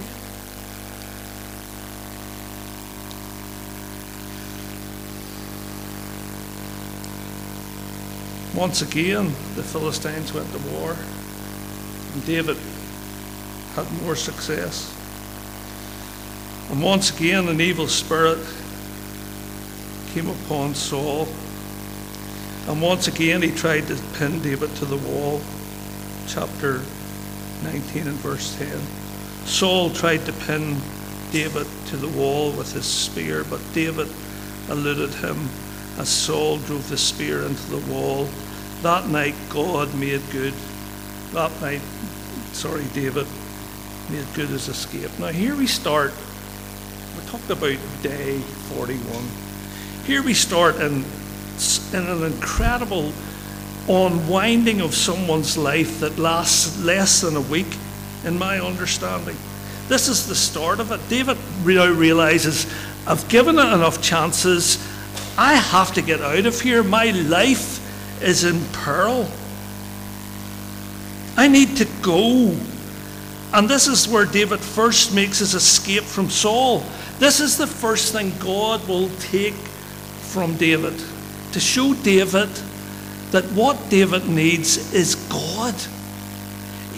Once 8.55 8.81
again, 8.81 9.25
the 9.55 9.63
Philistines 9.63 10.33
went 10.33 10.51
to 10.51 10.57
war, 10.69 10.95
and 12.13 12.25
David 12.25 12.57
had 13.75 13.91
more 14.01 14.15
success. 14.15 14.95
And 16.71 16.81
once 16.81 17.15
again, 17.15 17.47
an 17.47 17.61
evil 17.61 17.87
spirit 17.87 18.39
came 20.13 20.27
upon 20.27 20.73
Saul. 20.73 21.27
And 22.67 22.81
once 22.81 23.07
again, 23.07 23.43
he 23.43 23.51
tried 23.51 23.87
to 23.87 23.95
pin 24.17 24.41
David 24.41 24.75
to 24.77 24.85
the 24.85 24.97
wall. 24.97 25.41
Chapter 26.27 26.81
19 27.63 28.07
and 28.07 28.17
verse 28.17 28.57
10. 28.57 28.79
Saul 29.45 29.91
tried 29.91 30.25
to 30.25 30.33
pin 30.33 30.77
David 31.31 31.67
to 31.87 31.97
the 31.97 32.07
wall 32.07 32.51
with 32.51 32.73
his 32.73 32.85
spear, 32.85 33.43
but 33.43 33.61
David 33.73 34.07
eluded 34.69 35.13
him 35.15 35.49
as 35.99 36.07
Saul 36.07 36.57
drove 36.59 36.87
the 36.89 36.97
spear 36.97 37.43
into 37.43 37.69
the 37.69 37.93
wall. 37.93 38.27
That 38.81 39.09
night, 39.09 39.35
God 39.49 39.93
made 39.95 40.21
good. 40.31 40.53
That 41.33 41.51
night, 41.61 41.81
sorry, 42.53 42.85
David 42.93 43.27
made 44.09 44.25
good 44.33 44.47
his 44.47 44.69
escape. 44.69 45.11
Now, 45.19 45.27
here 45.27 45.55
we 45.55 45.67
start. 45.67 46.13
We 47.17 47.25
talked 47.29 47.49
about 47.49 47.77
day 48.01 48.39
41. 48.39 49.23
Here 50.05 50.23
we 50.23 50.33
start 50.33 50.77
in, 50.77 51.03
in 51.93 52.07
an 52.07 52.23
incredible 52.23 53.11
unwinding 53.89 54.81
of 54.81 54.95
someone's 54.95 55.57
life 55.57 55.99
that 55.99 56.17
lasts 56.17 56.81
less 56.81 57.21
than 57.21 57.35
a 57.35 57.41
week, 57.41 57.77
in 58.25 58.37
my 58.37 58.59
understanding. 58.59 59.37
This 59.87 60.07
is 60.07 60.27
the 60.27 60.35
start 60.35 60.79
of 60.79 60.91
it. 60.91 60.99
David 61.09 61.37
now 61.65 61.91
realizes 61.91 62.71
I've 63.07 63.27
given 63.29 63.57
it 63.57 63.73
enough 63.73 64.01
chances. 64.01 64.77
I 65.39 65.53
have 65.53 65.93
to 65.93 66.01
get 66.01 66.19
out 66.19 66.46
of 66.46 66.60
here. 66.60 66.84
My 66.84 67.12
life 67.12 68.22
is 68.22 68.43
in 68.43 68.62
peril. 68.74 69.25
I 71.38 71.48
need 71.48 71.77
to 71.77 71.86
go. 72.01 72.53
And 73.53 73.69
this 73.69 73.88
is 73.88 74.05
where 74.05 74.25
David 74.25 74.60
first 74.60 75.15
makes 75.15 75.39
his 75.39 75.53
escape 75.55 76.03
from 76.03 76.29
Saul. 76.29 76.84
This 77.19 77.39
is 77.39 77.58
the 77.58 77.67
first 77.67 78.12
thing 78.12 78.34
God 78.39 78.86
will 78.86 79.08
take 79.19 79.53
from 79.53 80.58
David 80.58 81.01
to 81.53 81.60
show 81.62 81.93
David 81.93 82.50
that 83.31 83.46
what 83.53 83.89
David 83.89 84.27
needs 84.27 84.93
is 84.93 85.15
God. 85.29 85.74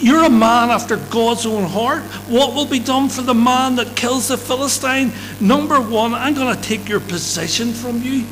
You're 0.02 0.24
a 0.24 0.30
man 0.30 0.70
after 0.70 0.96
God's 0.96 1.46
own 1.46 1.62
heart. 1.62 2.02
What 2.28 2.54
will 2.54 2.66
be 2.66 2.80
done 2.80 3.08
for 3.08 3.22
the 3.22 3.34
man 3.34 3.76
that 3.76 3.94
kills 3.94 4.28
the 4.28 4.36
Philistine? 4.36 5.12
Number 5.40 5.80
one, 5.80 6.12
I'm 6.12 6.34
going 6.34 6.56
to 6.56 6.60
take 6.60 6.88
your 6.88 6.98
position 6.98 7.72
from 7.72 8.02
you. 8.02 8.26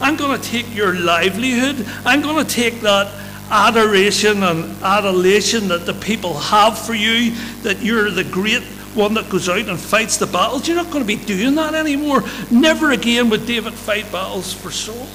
I'm 0.00 0.14
going 0.14 0.40
to 0.40 0.48
take 0.48 0.72
your 0.72 0.94
livelihood. 0.94 1.84
I'm 2.06 2.22
going 2.22 2.46
to 2.46 2.48
take 2.48 2.82
that 2.82 3.12
adoration 3.50 4.44
and 4.44 4.80
adulation 4.80 5.66
that 5.68 5.86
the 5.86 5.94
people 5.94 6.38
have 6.38 6.78
for 6.78 6.94
you, 6.94 7.32
that 7.62 7.82
you're 7.82 8.08
the 8.08 8.22
great 8.22 8.62
one 8.94 9.14
that 9.14 9.28
goes 9.28 9.48
out 9.48 9.68
and 9.68 9.76
fights 9.76 10.18
the 10.18 10.26
battles. 10.28 10.68
You're 10.68 10.76
not 10.76 10.92
going 10.92 11.04
to 11.04 11.16
be 11.16 11.16
doing 11.16 11.56
that 11.56 11.74
anymore. 11.74 12.22
Never 12.48 12.92
again 12.92 13.28
would 13.30 13.44
David 13.44 13.74
fight 13.74 14.10
battles 14.12 14.52
for 14.52 14.70
Saul. 14.70 15.08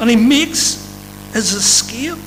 And 0.00 0.10
he 0.10 0.16
makes 0.16 0.84
his 1.32 1.52
escape. 1.52 2.18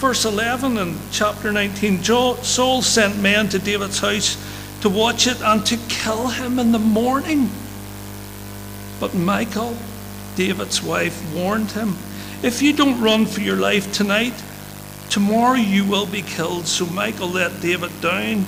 Verse 0.00 0.24
11 0.24 0.78
in 0.78 0.96
chapter 1.12 1.52
19 1.52 2.02
Saul 2.02 2.82
sent 2.82 3.18
men 3.18 3.48
to 3.50 3.58
David's 3.58 4.00
house 4.00 4.36
to 4.80 4.88
watch 4.88 5.26
it 5.26 5.40
and 5.42 5.64
to 5.66 5.76
kill 5.88 6.28
him 6.28 6.58
in 6.58 6.72
the 6.72 6.78
morning. 6.78 7.50
But 8.98 9.14
Michael, 9.14 9.76
David's 10.36 10.82
wife, 10.82 11.34
warned 11.34 11.72
him 11.72 11.96
if 12.42 12.62
you 12.62 12.72
don't 12.72 13.00
run 13.00 13.26
for 13.26 13.40
your 13.40 13.56
life 13.56 13.92
tonight, 13.92 14.34
Tomorrow 15.10 15.56
you 15.56 15.84
will 15.84 16.06
be 16.06 16.22
killed. 16.22 16.68
So 16.68 16.86
Michael 16.86 17.28
let 17.28 17.60
David 17.60 17.90
down 18.00 18.44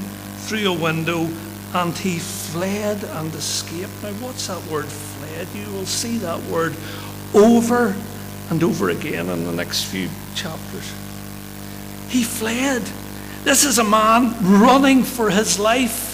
through 0.46 0.70
a 0.70 0.72
window 0.72 1.28
and 1.74 1.92
he 1.98 2.20
fled 2.20 3.02
and 3.02 3.34
escaped. 3.34 3.90
Now, 4.00 4.12
what's 4.24 4.46
that 4.46 4.64
word 4.70 4.84
fled? 4.84 5.48
You 5.56 5.68
will 5.72 5.86
see 5.86 6.18
that 6.18 6.40
word 6.44 6.76
over 7.34 7.96
and 8.48 8.62
over 8.62 8.90
again 8.90 9.28
in 9.28 9.44
the 9.44 9.52
next 9.52 9.86
few 9.86 10.08
chapters. 10.36 11.01
He 12.12 12.24
fled. 12.24 12.82
This 13.42 13.64
is 13.64 13.78
a 13.78 13.84
man 13.84 14.36
running 14.60 15.02
for 15.02 15.30
his 15.30 15.58
life. 15.58 16.10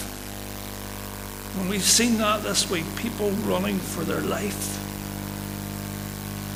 And 1.59 1.69
we've 1.69 1.81
seen 1.81 2.17
that 2.19 2.41
this 2.41 2.69
week 2.71 2.85
people 2.95 3.31
running 3.43 3.77
for 3.77 4.05
their 4.05 4.21
life. 4.21 4.77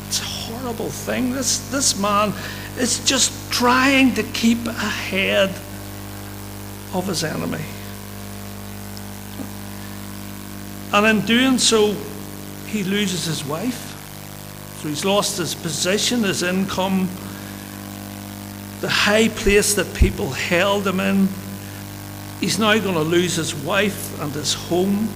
It's 0.08 0.22
a 0.22 0.24
horrible 0.24 0.90
thing. 0.90 1.34
This, 1.34 1.70
this 1.72 2.00
man 2.00 2.32
is 2.78 3.04
just 3.04 3.52
trying 3.52 4.14
to 4.14 4.24
keep 4.24 4.66
ahead 4.66 5.50
of 6.94 7.06
his 7.06 7.26
enemy. 7.26 7.66
And 10.94 11.06
in 11.06 11.26
doing 11.26 11.58
so, 11.58 11.94
he 12.68 12.86
loses 12.86 13.26
his 13.26 13.44
wife. 13.44 13.90
So 14.82 14.88
he's 14.88 15.04
lost 15.04 15.38
his 15.38 15.54
position, 15.54 16.24
his 16.24 16.44
income, 16.44 17.10
the 18.84 18.90
high 18.90 19.30
place 19.30 19.75
that 19.75 19.94
people 19.94 20.32
held 20.32 20.86
him 20.86 21.00
in. 21.00 21.30
He's 22.42 22.60
now 22.60 22.78
going 22.80 22.96
to 22.96 23.00
lose 23.00 23.38
his 23.38 23.56
wife 23.56 24.20
and 24.20 24.34
his 24.34 24.54
home. 24.54 25.08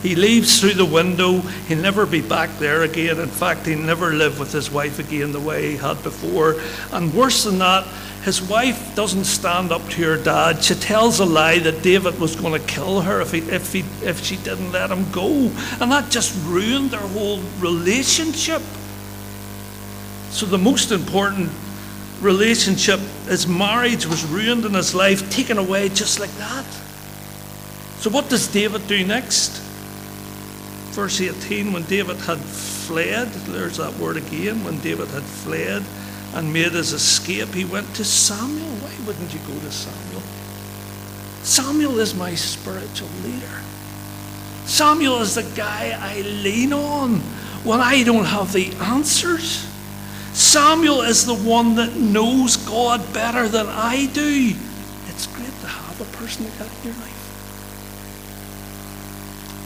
He 0.00 0.14
leaves 0.14 0.60
through 0.60 0.74
the 0.74 0.84
window. 0.84 1.40
He'll 1.66 1.82
never 1.82 2.06
be 2.06 2.20
back 2.22 2.50
there 2.60 2.84
again. 2.84 3.18
In 3.18 3.26
fact, 3.26 3.66
he'll 3.66 3.80
never 3.80 4.12
live 4.12 4.38
with 4.38 4.52
his 4.52 4.70
wife 4.70 5.00
again 5.00 5.32
the 5.32 5.40
way 5.40 5.72
he 5.72 5.76
had 5.76 6.00
before. 6.04 6.54
And 6.92 7.12
worse 7.12 7.42
than 7.42 7.58
that, 7.58 7.84
his 8.22 8.40
wife 8.40 8.94
doesn't 8.94 9.24
stand 9.24 9.72
up 9.72 9.82
to 9.88 10.04
her 10.04 10.22
dad. 10.22 10.62
She 10.62 10.76
tells 10.76 11.18
a 11.18 11.24
lie 11.24 11.58
that 11.58 11.82
David 11.82 12.20
was 12.20 12.36
going 12.36 12.52
to 12.52 12.64
kill 12.68 13.00
her 13.00 13.20
if, 13.20 13.32
he, 13.32 13.40
if, 13.40 13.72
he, 13.72 13.80
if 14.04 14.22
she 14.22 14.36
didn't 14.36 14.70
let 14.70 14.92
him 14.92 15.10
go. 15.10 15.50
And 15.80 15.90
that 15.90 16.12
just 16.12 16.32
ruined 16.46 16.92
their 16.92 17.00
whole 17.00 17.40
relationship. 17.58 18.62
So, 20.30 20.46
the 20.46 20.58
most 20.58 20.92
important 20.92 21.50
relationship, 22.20 23.00
his 23.26 23.46
marriage 23.46 24.06
was 24.06 24.24
ruined 24.24 24.64
in 24.64 24.74
his 24.74 24.94
life, 24.94 25.30
taken 25.30 25.58
away 25.58 25.88
just 25.88 26.18
like 26.18 26.30
that. 26.32 26.64
So, 27.98 28.10
what 28.10 28.28
does 28.28 28.48
David 28.48 28.86
do 28.86 29.04
next? 29.04 29.60
Verse 30.92 31.20
18 31.20 31.72
when 31.72 31.82
David 31.84 32.16
had 32.18 32.38
fled, 32.38 33.28
there's 33.28 33.76
that 33.76 33.94
word 33.94 34.16
again, 34.16 34.64
when 34.64 34.80
David 34.80 35.08
had 35.08 35.22
fled 35.22 35.82
and 36.34 36.52
made 36.52 36.72
his 36.72 36.92
escape, 36.92 37.48
he 37.48 37.64
went 37.64 37.94
to 37.96 38.04
Samuel. 38.04 38.76
Why 38.76 39.06
wouldn't 39.06 39.32
you 39.32 39.40
go 39.40 39.58
to 39.58 39.72
Samuel? 39.72 40.22
Samuel 41.42 42.00
is 42.00 42.14
my 42.14 42.34
spiritual 42.34 43.08
leader. 43.22 43.60
Samuel 44.66 45.20
is 45.20 45.34
the 45.36 45.44
guy 45.54 45.96
I 45.98 46.22
lean 46.22 46.72
on 46.72 47.20
when 47.62 47.80
I 47.80 48.02
don't 48.02 48.24
have 48.24 48.52
the 48.52 48.72
answers. 48.82 49.66
Samuel 50.36 51.00
is 51.00 51.24
the 51.24 51.34
one 51.34 51.76
that 51.76 51.96
knows 51.96 52.58
God 52.58 53.00
better 53.14 53.48
than 53.48 53.66
I 53.68 54.04
do. 54.12 54.52
It's 55.08 55.26
great 55.28 55.60
to 55.62 55.66
have 55.66 55.98
a 55.98 56.04
person 56.14 56.44
like 56.44 56.58
that 56.58 56.68
in 56.76 56.92
your 56.92 57.00
life. 57.00 57.16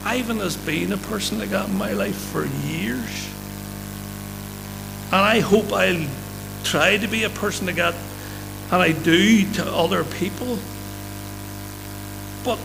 Ivan 0.05 0.37
has 0.37 0.55
been 0.55 0.93
a 0.93 0.97
person 0.97 1.39
like 1.39 1.49
that 1.49 1.67
in 1.67 1.77
my 1.77 1.91
life 1.91 2.15
for 2.15 2.45
years. 2.45 3.29
And 5.07 5.15
I 5.19 5.41
hope 5.41 5.73
I'll 5.73 6.07
try 6.63 6.95
to 6.95 7.07
be 7.09 7.25
a 7.25 7.29
person 7.29 7.67
like 7.67 7.75
that, 7.75 7.95
and 8.71 8.81
I 8.81 8.93
do 8.93 9.51
to 9.55 9.65
other 9.65 10.05
people. 10.05 10.57
But 12.45 12.59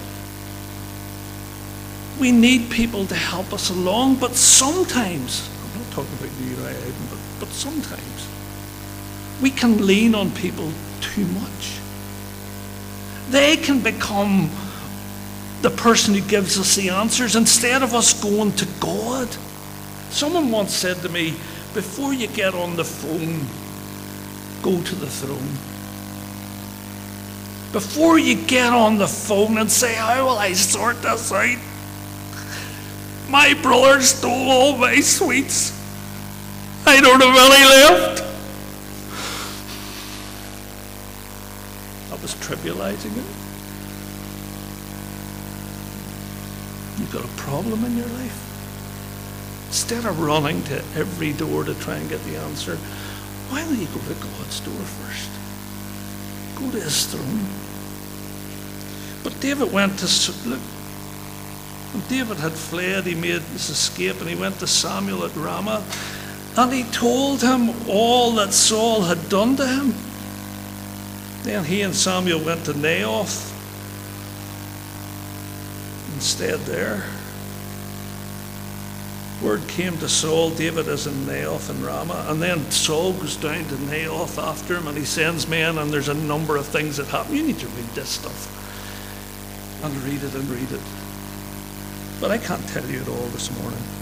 we 2.21 2.30
need 2.30 2.71
people 2.71 3.04
to 3.07 3.17
help 3.17 3.52
us 3.52 3.69
along, 3.69 4.17
but 4.21 4.37
sometimes, 4.37 5.50
I'm 5.65 5.83
not 5.83 5.91
talking 5.91 6.15
about 6.21 6.30
you, 6.41 6.54
Ivan, 6.65 6.95
but 7.11 7.19
but 7.39 7.49
sometimes 7.49 8.29
we 9.43 9.51
can 9.51 9.87
lean 9.87 10.15
on 10.15 10.31
people 10.33 10.71
too 11.01 11.27
much. 11.27 11.79
They 13.31 13.57
can 13.57 13.81
become 13.81 14.51
the 15.63 15.71
person 15.71 16.15
who 16.15 16.21
gives 16.21 16.59
us 16.59 16.77
the 16.77 16.91
answers 16.91 17.37
instead 17.37 17.83
of 17.83 17.95
us 17.95 18.21
going 18.23 18.53
to 18.53 18.67
God. 18.81 19.29
Someone 20.11 20.51
once 20.51 20.73
said 20.73 20.99
to 20.99 21.09
me, 21.09 21.35
before 21.75 22.15
you 22.15 22.29
get 22.29 22.55
on 22.55 22.77
the 22.77 22.85
phone, 22.85 23.45
go 24.63 24.83
to 24.83 24.95
the 24.95 25.07
throne. 25.07 25.59
Before 27.73 28.19
you 28.19 28.35
get 28.47 28.73
on 28.73 28.97
the 28.97 29.07
phone 29.07 29.59
and 29.59 29.71
say, 29.71 29.95
How 29.95 30.25
will 30.25 30.39
I 30.39 30.55
sort 30.55 31.03
this 31.03 31.31
out? 31.31 31.59
My 33.29 33.53
brother 33.61 34.01
stole 34.01 34.51
all 34.51 34.77
my 34.79 35.01
sweets. 35.01 35.75
I 36.89 37.01
don't 37.01 37.21
have 37.21 37.37
any 37.37 37.65
left. 37.65 38.23
I 42.13 42.23
was 42.23 42.35
trivializing 42.37 43.17
it. 43.17 43.27
You've 46.99 47.13
got 47.13 47.25
a 47.25 47.43
problem 47.43 47.85
in 47.85 47.97
your 47.97 48.07
life. 48.07 48.43
Instead 49.67 50.05
of 50.05 50.21
running 50.21 50.63
to 50.65 50.77
every 50.95 51.33
door 51.33 51.65
to 51.65 51.75
try 51.75 51.97
and 51.97 52.09
get 52.09 52.23
the 52.23 52.37
answer, 52.37 52.77
why 53.51 53.65
don't 53.65 53.79
you 53.79 53.87
go 53.87 53.99
to 54.01 54.15
God's 54.15 54.61
door 54.61 54.75
first? 54.75 55.31
Go 56.55 56.71
to 56.71 56.81
his 56.81 57.07
throne. 57.07 57.47
But 59.25 59.41
David 59.41 59.73
went 59.73 59.99
to 59.99 60.49
look. 60.49 60.61
When 61.93 62.03
David 62.09 62.37
had 62.39 62.53
fled, 62.53 63.05
he 63.05 63.17
made 63.17 63.43
his 63.43 63.71
escape 63.71 64.21
and 64.21 64.29
he 64.29 64.37
went 64.37 64.61
to 64.61 64.69
Samuel 64.69 65.25
at 65.25 65.35
Ramah. 65.35 65.83
And 66.56 66.73
he 66.73 66.84
told 66.84 67.42
him 67.42 67.71
all 67.88 68.32
that 68.36 68.54
Saul 68.54 69.02
had 69.02 69.28
done 69.28 69.56
to 69.56 69.66
him. 69.66 69.95
Then 71.42 71.64
he 71.64 71.82
and 71.82 71.95
Samuel 71.95 72.42
went 72.42 72.64
to 72.64 72.73
Naioth 72.73 73.52
and 76.12 76.23
stayed 76.23 76.60
there. 76.60 77.04
Word 79.42 79.69
came 79.69 79.99
to 79.99 80.08
Saul, 80.08 80.49
David 80.50 80.88
is 80.88 81.06
in 81.06 81.26
Naioth 81.26 81.69
and 81.69 81.84
Ramah. 81.84 82.26
And 82.28 82.40
then 82.40 82.71
Saul 82.71 83.12
goes 83.12 83.36
down 83.36 83.64
to 83.66 83.75
Naioth 83.75 84.42
after 84.42 84.76
him 84.76 84.88
and 84.88 84.97
he 84.97 85.04
sends 85.04 85.47
men, 85.47 85.76
and 85.76 85.90
there's 85.90 86.08
a 86.08 86.14
number 86.14 86.56
of 86.56 86.66
things 86.66 86.97
that 86.97 87.06
happen. 87.08 87.36
You 87.36 87.42
need 87.42 87.58
to 87.58 87.69
read 87.69 87.88
this 87.90 88.08
stuff 88.08 88.52
and 89.84 89.95
read 90.04 90.23
it 90.23 90.34
and 90.34 90.49
read 90.49 90.73
it. 90.73 90.80
But 92.19 92.30
I 92.30 92.38
can't 92.38 92.66
tell 92.69 92.86
you 92.86 93.02
it 93.02 93.08
all 93.08 93.26
this 93.28 93.50
morning. 93.60 93.96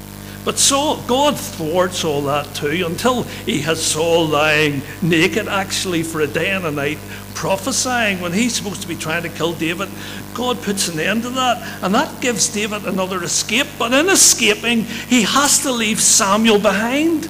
But 0.44 0.58
Saul, 0.58 1.00
God 1.06 1.38
thwarts 1.38 2.04
all 2.04 2.22
that 2.22 2.54
too 2.54 2.84
until 2.86 3.22
he 3.22 3.60
has 3.60 3.82
Saul 3.82 4.26
lying 4.26 4.82
naked 5.00 5.48
actually 5.48 6.02
for 6.02 6.20
a 6.20 6.26
day 6.26 6.50
and 6.50 6.66
a 6.66 6.70
night 6.70 6.98
prophesying 7.34 8.20
when 8.20 8.32
he's 8.32 8.54
supposed 8.54 8.82
to 8.82 8.88
be 8.88 8.94
trying 8.94 9.22
to 9.22 9.30
kill 9.30 9.54
David. 9.54 9.88
God 10.34 10.60
puts 10.62 10.88
an 10.88 11.00
end 11.00 11.22
to 11.22 11.30
that 11.30 11.82
and 11.82 11.94
that 11.94 12.20
gives 12.20 12.52
David 12.52 12.84
another 12.84 13.22
escape. 13.24 13.66
But 13.78 13.94
in 13.94 14.08
escaping, 14.10 14.84
he 14.84 15.22
has 15.22 15.60
to 15.62 15.72
leave 15.72 16.00
Samuel 16.00 16.58
behind. 16.58 17.28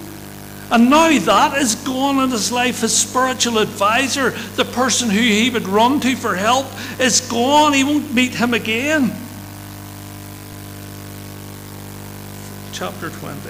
And 0.70 0.90
now 0.90 1.16
that 1.16 1.56
is 1.58 1.76
gone 1.76 2.18
in 2.18 2.30
his 2.30 2.50
life. 2.50 2.80
His 2.80 2.96
spiritual 2.96 3.58
advisor, 3.58 4.30
the 4.56 4.64
person 4.64 5.08
who 5.08 5.20
he 5.20 5.50
would 5.50 5.68
run 5.68 6.00
to 6.00 6.16
for 6.16 6.34
help, 6.34 6.66
is 6.98 7.20
gone. 7.20 7.74
He 7.74 7.84
won't 7.84 8.12
meet 8.12 8.34
him 8.34 8.54
again. 8.54 9.12
Chapter 12.84 13.08
20. 13.08 13.40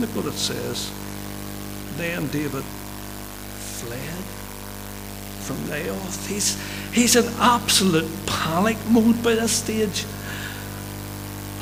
Look 0.00 0.10
what 0.10 0.26
it 0.26 0.34
says. 0.34 0.92
Then 1.96 2.26
David 2.28 2.62
fled 2.62 4.24
from 5.40 5.56
Naioth. 5.64 6.26
He's, 6.28 6.60
he's 6.92 7.16
in 7.16 7.24
absolute 7.38 8.10
panic 8.26 8.76
mode 8.90 9.22
by 9.22 9.36
this 9.36 9.52
stage. 9.52 10.04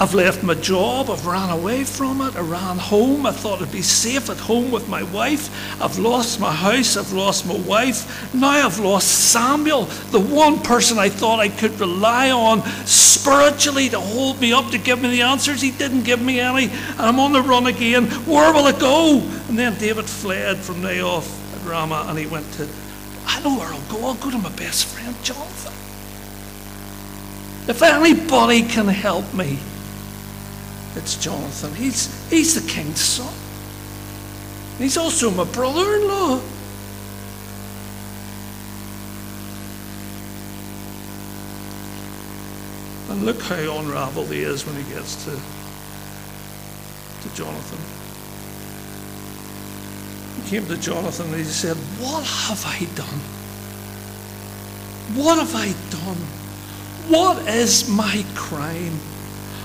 I've 0.02 0.14
left 0.14 0.42
my 0.42 0.54
job. 0.54 1.10
I've 1.10 1.26
ran 1.26 1.50
away 1.50 1.84
from 1.84 2.22
it. 2.22 2.34
I 2.34 2.40
ran 2.40 2.78
home. 2.78 3.26
I 3.26 3.32
thought 3.32 3.60
I'd 3.60 3.70
be 3.70 3.82
safe 3.82 4.30
at 4.30 4.38
home 4.38 4.70
with 4.70 4.88
my 4.88 5.02
wife. 5.02 5.50
I've 5.78 5.98
lost 5.98 6.40
my 6.40 6.50
house. 6.50 6.96
I've 6.96 7.12
lost 7.12 7.46
my 7.46 7.58
wife. 7.58 8.32
Now 8.32 8.66
I've 8.66 8.78
lost 8.78 9.30
Samuel, 9.30 9.84
the 10.10 10.18
one 10.18 10.58
person 10.60 10.98
I 10.98 11.10
thought 11.10 11.38
I 11.38 11.50
could 11.50 11.78
rely 11.78 12.30
on 12.30 12.62
spiritually 12.86 13.90
to 13.90 14.00
hold 14.00 14.40
me 14.40 14.54
up, 14.54 14.70
to 14.70 14.78
give 14.78 15.02
me 15.02 15.10
the 15.10 15.20
answers. 15.20 15.60
He 15.60 15.70
didn't 15.70 16.04
give 16.04 16.22
me 16.22 16.40
any. 16.40 16.70
And 16.70 17.00
I'm 17.00 17.20
on 17.20 17.34
the 17.34 17.42
run 17.42 17.66
again. 17.66 18.06
Where 18.24 18.54
will 18.54 18.64
I 18.64 18.72
go? 18.72 19.20
And 19.48 19.58
then 19.58 19.78
David 19.78 20.06
fled 20.06 20.56
from 20.56 20.76
Naioth 20.76 21.28
at 21.54 21.68
Ramah 21.68 22.06
and 22.08 22.18
he 22.18 22.26
went 22.26 22.50
to, 22.54 22.66
I 23.26 23.42
know 23.42 23.58
where 23.58 23.68
I'll 23.68 23.92
go. 23.92 24.06
I'll 24.06 24.14
go 24.14 24.30
to 24.30 24.38
my 24.38 24.52
best 24.52 24.86
friend, 24.86 25.14
Jonathan. 25.22 25.74
If 27.68 27.82
anybody 27.82 28.62
can 28.62 28.88
help 28.88 29.34
me, 29.34 29.58
it's 30.96 31.16
Jonathan. 31.16 31.74
He's, 31.74 32.28
he's 32.30 32.60
the 32.60 32.68
king's 32.68 33.00
son. 33.00 33.32
He's 34.78 34.96
also 34.96 35.30
my 35.30 35.44
brother 35.44 35.94
in 35.96 36.08
law. 36.08 36.40
And 43.10 43.24
look 43.24 43.40
how 43.42 43.78
unraveled 43.78 44.28
he 44.28 44.42
is 44.42 44.66
when 44.66 44.76
he 44.76 44.90
gets 44.92 45.24
to, 45.24 45.30
to 47.22 47.34
Jonathan. 47.34 47.78
He 50.42 50.50
came 50.50 50.66
to 50.66 50.76
Jonathan 50.76 51.26
and 51.26 51.36
he 51.36 51.44
said, 51.44 51.76
What 51.98 52.24
have 52.24 52.64
I 52.64 52.86
done? 52.94 53.20
What 55.16 55.38
have 55.38 55.54
I 55.54 55.74
done? 55.90 56.16
What 57.08 57.48
is 57.48 57.88
my 57.88 58.24
crime? 58.34 58.98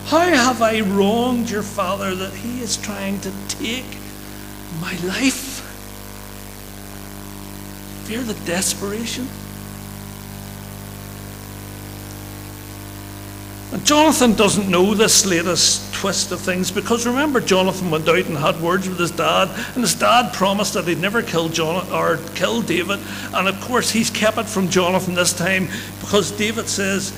How 0.05 0.19
have 0.19 0.61
I 0.61 0.81
wronged 0.81 1.49
your 1.49 1.63
father 1.63 2.13
that 2.13 2.33
he 2.33 2.61
is 2.61 2.77
trying 2.77 3.19
to 3.21 3.31
take 3.47 3.97
my 4.79 4.91
life? 5.03 5.61
Fear 8.05 8.21
the 8.21 8.35
desperation. 8.45 9.27
And 13.71 13.83
Jonathan 13.83 14.35
doesn't 14.35 14.69
know 14.69 14.93
this 14.93 15.25
latest 15.25 15.91
twist 15.95 16.31
of 16.31 16.39
things 16.39 16.69
because 16.69 17.07
remember, 17.07 17.41
Jonathan 17.41 17.89
went 17.89 18.07
out 18.07 18.27
and 18.27 18.37
had 18.37 18.61
words 18.61 18.87
with 18.87 18.99
his 18.99 19.09
dad, 19.09 19.49
and 19.73 19.83
his 19.83 19.95
dad 19.95 20.33
promised 20.33 20.75
that 20.75 20.85
he'd 20.85 20.99
never 20.99 21.23
kill 21.23 21.49
John 21.49 21.91
or 21.91 22.19
kill 22.35 22.61
David. 22.61 22.99
And 23.33 23.47
of 23.47 23.59
course, 23.59 23.89
he's 23.89 24.11
kept 24.11 24.37
it 24.37 24.45
from 24.45 24.69
Jonathan 24.69 25.15
this 25.15 25.33
time 25.33 25.67
because 25.99 26.29
David 26.29 26.67
says, 26.67 27.11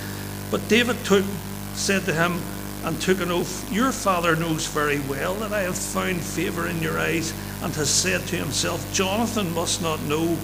But 0.49 0.65
David 0.69 0.95
took, 1.03 1.25
said 1.73 2.05
to 2.05 2.13
him, 2.13 2.41
and 2.87 3.01
took 3.01 3.19
an 3.19 3.31
oath, 3.31 3.69
Your 3.69 3.91
father 3.91 4.37
knows 4.37 4.65
very 4.65 4.99
well 5.09 5.33
that 5.35 5.51
I 5.51 5.63
have 5.63 5.77
found 5.77 6.21
favour 6.21 6.69
in 6.69 6.81
your 6.81 6.97
eyes, 6.97 7.33
and 7.61 7.75
has 7.75 7.89
said 7.89 8.21
to 8.27 8.37
himself, 8.37 8.93
Jonathan 8.93 9.53
must 9.53 9.81
not 9.81 10.01
know 10.03 10.37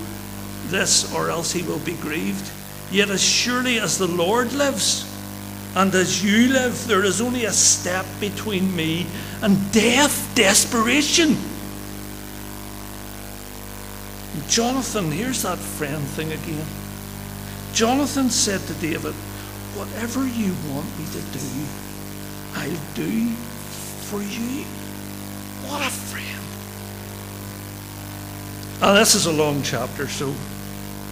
this, 0.66 1.14
or 1.16 1.30
else 1.30 1.54
he 1.54 1.64
will 1.64 1.80
be 1.80 1.94
grieved. 1.94 2.52
Yet 2.92 3.10
as 3.10 3.24
surely 3.24 3.80
as 3.80 3.98
the 3.98 4.10
Lord 4.10 4.52
lives, 4.52 5.10
and 5.74 5.96
as 5.96 6.22
you 6.22 6.52
live, 6.52 6.86
there 6.86 7.06
is 7.06 7.22
only 7.22 7.46
a 7.46 7.52
step 7.54 8.06
between 8.20 8.76
me 8.76 9.08
and 9.42 9.72
death, 9.72 10.30
desperation. 10.36 11.38
Jonathan, 14.50 15.12
here's 15.12 15.44
that 15.44 15.60
friend 15.60 16.04
thing 16.04 16.34
again. 16.34 16.68
Jonathan 17.74 18.30
said 18.30 18.60
to 18.68 18.74
David, 18.82 19.14
Whatever 19.76 20.28
you 20.28 20.54
want 20.70 20.88
me 21.00 21.06
to 21.06 21.22
do, 21.32 21.93
I'll 22.56 22.96
do 22.96 23.30
for 24.10 24.22
you. 24.22 24.64
What 25.68 25.82
a 25.82 25.90
friend. 25.90 26.24
And 28.82 28.98
this 28.98 29.16
is 29.16 29.26
a 29.26 29.32
long 29.32 29.64
chapter, 29.64 30.08
so 30.08 30.34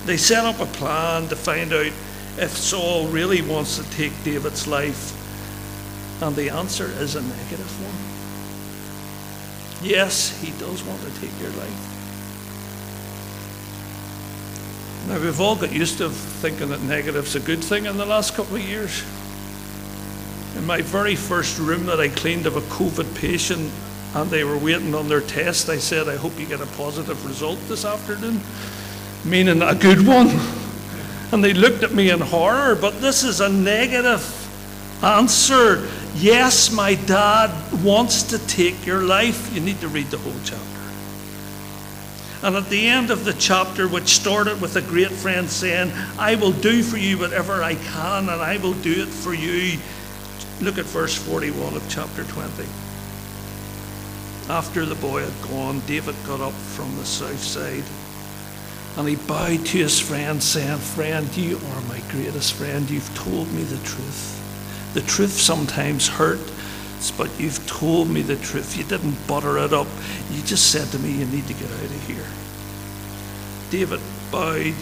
they 0.06 0.18
set 0.18 0.46
up 0.46 0.60
a 0.60 0.66
plan 0.66 1.28
to 1.30 1.36
find 1.36 1.72
out 1.74 1.92
if 2.38 2.52
Saul 2.52 3.08
really 3.08 3.42
wants 3.42 3.78
to 3.78 3.84
take 3.92 4.12
David's 4.24 4.68
life. 4.68 5.18
And 6.22 6.36
the 6.36 6.50
answer 6.50 6.86
is 6.86 7.16
a 7.16 7.22
negative 7.22 7.84
one. 7.84 7.96
Yes, 9.88 10.40
he 10.42 10.52
does 10.60 10.84
want 10.84 11.02
to 11.02 11.10
take 11.20 11.40
your 11.40 11.50
life. 11.52 11.88
Now, 15.08 15.20
we've 15.20 15.42
all 15.42 15.56
got 15.56 15.72
used 15.72 15.98
to 15.98 16.10
thinking 16.10 16.70
that 16.70 16.82
negative's 16.82 17.36
a 17.36 17.40
good 17.40 17.64
thing 17.64 17.86
in 17.86 17.98
the 17.98 18.06
last 18.06 18.36
couple 18.36 18.56
of 18.56 18.62
years. 18.62 19.04
In 20.62 20.68
my 20.68 20.82
very 20.84 21.16
first 21.16 21.58
room 21.58 21.88
that 21.88 22.00
I 22.00 22.08
cleaned 22.08 22.46
of 22.46 22.56
a 22.56 22.62
COVID 22.62 23.16
patient 23.16 23.72
and 24.14 24.30
they 24.30 24.44
were 24.44 24.60
waiting 24.60 24.94
on 24.94 25.10
their 25.10 25.22
test, 25.22 25.70
I 25.70 25.80
said, 25.80 26.08
I 26.08 26.18
hope 26.18 26.40
you 26.40 26.46
get 26.46 26.62
a 26.62 26.68
positive 26.68 27.26
result 27.26 27.58
this 27.68 27.84
afternoon, 27.84 28.40
meaning 29.26 29.64
a 29.64 29.74
good 29.74 30.06
one. 30.06 30.30
And 31.32 31.44
they 31.44 31.54
looked 31.54 31.82
at 31.82 31.94
me 31.94 32.12
in 32.12 32.20
horror, 32.22 32.76
but 32.76 33.02
this 33.02 33.24
is 33.24 33.42
a 33.42 33.50
negative 33.50 34.24
answer. 35.04 35.90
Yes, 36.18 36.72
my 36.72 36.94
dad 36.94 37.50
wants 37.84 38.22
to 38.30 38.38
take 38.46 38.86
your 38.86 39.02
life. 39.02 39.52
You 39.56 39.62
need 39.62 39.82
to 39.82 39.88
read 39.88 40.12
the 40.12 40.20
whole 40.20 40.40
chapter. 40.44 40.66
And 42.44 42.56
at 42.56 42.70
the 42.70 42.88
end 42.88 43.10
of 43.10 43.26
the 43.26 43.34
chapter, 43.34 43.88
which 43.88 44.10
started 44.10 44.62
with 44.62 44.76
a 44.76 44.82
great 44.82 45.12
friend 45.12 45.50
saying, 45.50 45.92
I 46.20 46.36
will 46.36 46.52
do 46.52 46.84
for 46.84 46.98
you 46.98 47.18
whatever 47.18 47.64
I 47.64 47.74
can, 47.74 48.30
and 48.30 48.42
I 48.44 48.58
will 48.58 48.74
do 48.74 49.02
it 49.02 49.10
for 49.10 49.34
you. 49.34 49.80
Look 50.62 50.78
at 50.78 50.86
verse 50.86 51.18
41 51.18 51.74
of 51.74 51.90
chapter 51.90 52.24
20. 52.24 52.66
After 54.48 54.86
the 54.86 54.96
boy 54.96 55.26
had 55.26 55.50
gone, 55.50 55.82
David 55.88 56.16
got 56.28 56.40
up 56.40 56.54
from 56.54 56.96
the 56.98 57.06
south 57.06 57.42
side 57.42 57.84
and 58.98 59.08
he 59.08 59.16
bowed 59.16 59.66
to 59.66 59.78
his 59.78 60.00
friend, 60.00 60.44
saying, 60.44 60.78
Friend, 60.78 61.36
you 61.36 61.58
are 61.58 61.82
my 61.82 62.00
greatest 62.12 62.54
friend. 62.54 62.90
You've 62.90 63.16
told 63.16 63.52
me 63.54 63.64
the 63.64 63.84
truth. 63.88 64.38
The 64.94 65.02
truth 65.02 65.32
sometimes 65.32 66.08
hurts, 66.08 67.12
but 67.12 67.40
you've 67.40 67.66
told 67.66 68.10
me 68.10 68.22
the 68.22 68.36
truth. 68.36 68.78
You 68.78 68.84
didn't 68.84 69.16
butter 69.28 69.58
it 69.58 69.74
up. 69.74 69.88
You 70.30 70.44
just 70.44 70.72
said 70.72 70.88
to 70.90 71.00
me, 71.00 71.12
You 71.12 71.26
need 71.26 71.48
to 71.48 71.54
get 71.54 71.72
out 71.72 71.84
of 71.84 72.08
here. 72.08 72.28
David 73.72 74.02
bowed 74.30 74.76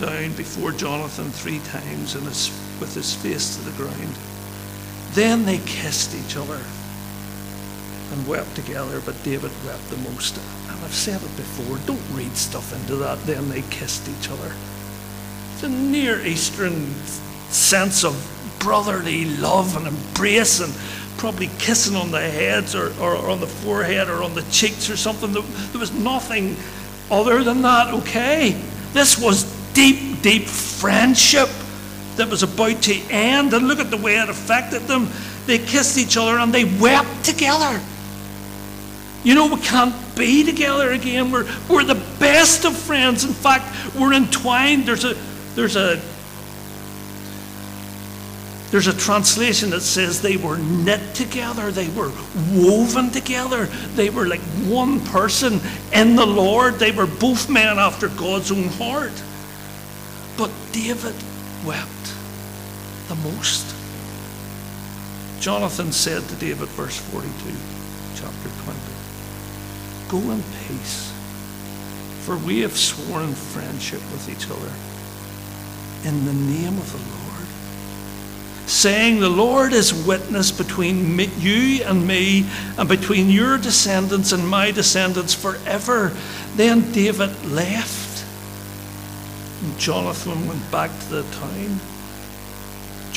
down 0.00 0.32
before 0.32 0.72
Jonathan 0.72 1.30
three 1.30 1.60
times 1.60 2.14
and 2.14 2.26
his, 2.26 2.50
with 2.80 2.94
his 2.94 3.14
face 3.14 3.56
to 3.56 3.62
the 3.62 3.76
ground. 3.82 4.14
Then 5.12 5.46
they 5.46 5.58
kissed 5.58 6.14
each 6.14 6.36
other 6.36 6.60
and 8.12 8.26
wept 8.26 8.54
together, 8.54 9.00
but 9.04 9.22
David 9.22 9.50
wept 9.66 9.88
the 9.90 9.96
most. 9.98 10.36
And 10.68 10.84
I've 10.84 10.94
said 10.94 11.22
it 11.22 11.36
before, 11.36 11.78
don't 11.86 12.16
read 12.16 12.36
stuff 12.36 12.72
into 12.72 12.96
that. 12.96 13.18
Then 13.24 13.48
they 13.48 13.62
kissed 13.62 14.08
each 14.08 14.30
other. 14.30 14.52
It's 15.54 15.62
a 15.62 15.68
Near 15.68 16.24
Eastern 16.24 16.94
sense 17.50 18.04
of 18.04 18.14
brotherly 18.58 19.24
love 19.36 19.76
and 19.76 19.86
embrace 19.86 20.60
and 20.60 20.72
probably 21.18 21.50
kissing 21.58 21.96
on 21.96 22.10
the 22.10 22.20
heads 22.20 22.74
or, 22.74 22.92
or, 23.00 23.16
or 23.16 23.30
on 23.30 23.40
the 23.40 23.46
forehead 23.46 24.08
or 24.08 24.22
on 24.22 24.34
the 24.34 24.42
cheeks 24.50 24.88
or 24.88 24.96
something. 24.96 25.32
There 25.32 25.80
was 25.80 25.92
nothing 25.92 26.56
other 27.10 27.42
than 27.42 27.62
that, 27.62 27.92
okay? 27.92 28.60
This 28.92 29.18
was 29.18 29.44
deep, 29.72 30.22
deep 30.22 30.44
friendship 30.46 31.48
that 32.18 32.28
was 32.28 32.42
about 32.42 32.82
to 32.82 32.94
end. 33.10 33.52
And 33.54 33.66
look 33.66 33.80
at 33.80 33.90
the 33.90 33.96
way 33.96 34.18
it 34.18 34.28
affected 34.28 34.82
them. 34.82 35.08
They 35.46 35.58
kissed 35.58 35.96
each 35.96 36.16
other 36.16 36.38
and 36.38 36.52
they 36.52 36.64
wept 36.64 37.24
together. 37.24 37.80
You 39.24 39.34
know, 39.34 39.52
we 39.52 39.60
can't 39.60 39.94
be 40.16 40.44
together 40.44 40.92
again. 40.92 41.32
We're, 41.32 41.48
we're 41.68 41.84
the 41.84 42.00
best 42.20 42.64
of 42.64 42.76
friends. 42.76 43.24
In 43.24 43.32
fact, 43.32 43.96
we're 43.96 44.12
entwined. 44.12 44.86
There's 44.86 45.04
a, 45.04 45.16
there's 45.54 45.76
a, 45.76 46.00
there's 48.70 48.86
a 48.86 48.96
translation 48.96 49.70
that 49.70 49.80
says 49.80 50.20
they 50.20 50.36
were 50.36 50.58
knit 50.58 51.14
together, 51.14 51.70
they 51.70 51.88
were 51.88 52.12
woven 52.52 53.10
together, 53.10 53.64
they 53.94 54.10
were 54.10 54.26
like 54.26 54.40
one 54.66 55.00
person 55.00 55.60
in 55.92 56.16
the 56.16 56.26
Lord. 56.26 56.74
They 56.74 56.90
were 56.90 57.06
both 57.06 57.48
men 57.48 57.78
after 57.78 58.08
God's 58.08 58.52
own 58.52 58.68
heart. 58.68 59.12
But 60.36 60.50
David 60.72 61.14
wept 61.64 61.97
the 63.08 63.14
most. 63.16 63.74
Jonathan 65.40 65.92
said 65.92 66.22
to 66.28 66.34
David, 66.36 66.68
verse 66.70 66.98
42, 66.98 67.32
chapter 68.14 68.48
20, 68.64 68.78
Go 70.08 70.18
in 70.32 70.42
peace, 70.66 71.12
for 72.22 72.36
we 72.36 72.60
have 72.60 72.76
sworn 72.76 73.32
friendship 73.34 74.00
with 74.12 74.28
each 74.28 74.50
other 74.50 74.72
in 76.04 76.24
the 76.24 76.32
name 76.32 76.78
of 76.78 76.92
the 76.92 76.98
Lord, 76.98 78.68
saying, 78.68 79.20
The 79.20 79.28
Lord 79.28 79.72
is 79.72 79.94
witness 80.06 80.50
between 80.50 81.16
me, 81.16 81.30
you 81.38 81.84
and 81.84 82.06
me, 82.06 82.46
and 82.76 82.88
between 82.88 83.30
your 83.30 83.58
descendants 83.58 84.32
and 84.32 84.46
my 84.46 84.70
descendants 84.70 85.34
forever. 85.34 86.12
Then 86.56 86.92
David 86.92 87.44
left, 87.46 88.24
and 89.62 89.78
Jonathan 89.78 90.46
went 90.46 90.70
back 90.70 90.90
to 90.90 91.08
the 91.08 91.22
town. 91.34 91.80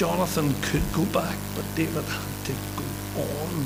Jonathan 0.01 0.51
could 0.63 0.81
go 0.93 1.05
back, 1.13 1.37
but 1.55 1.63
David 1.75 2.03
had 2.03 2.45
to 2.45 2.53
go 2.75 3.21
on. 3.21 3.65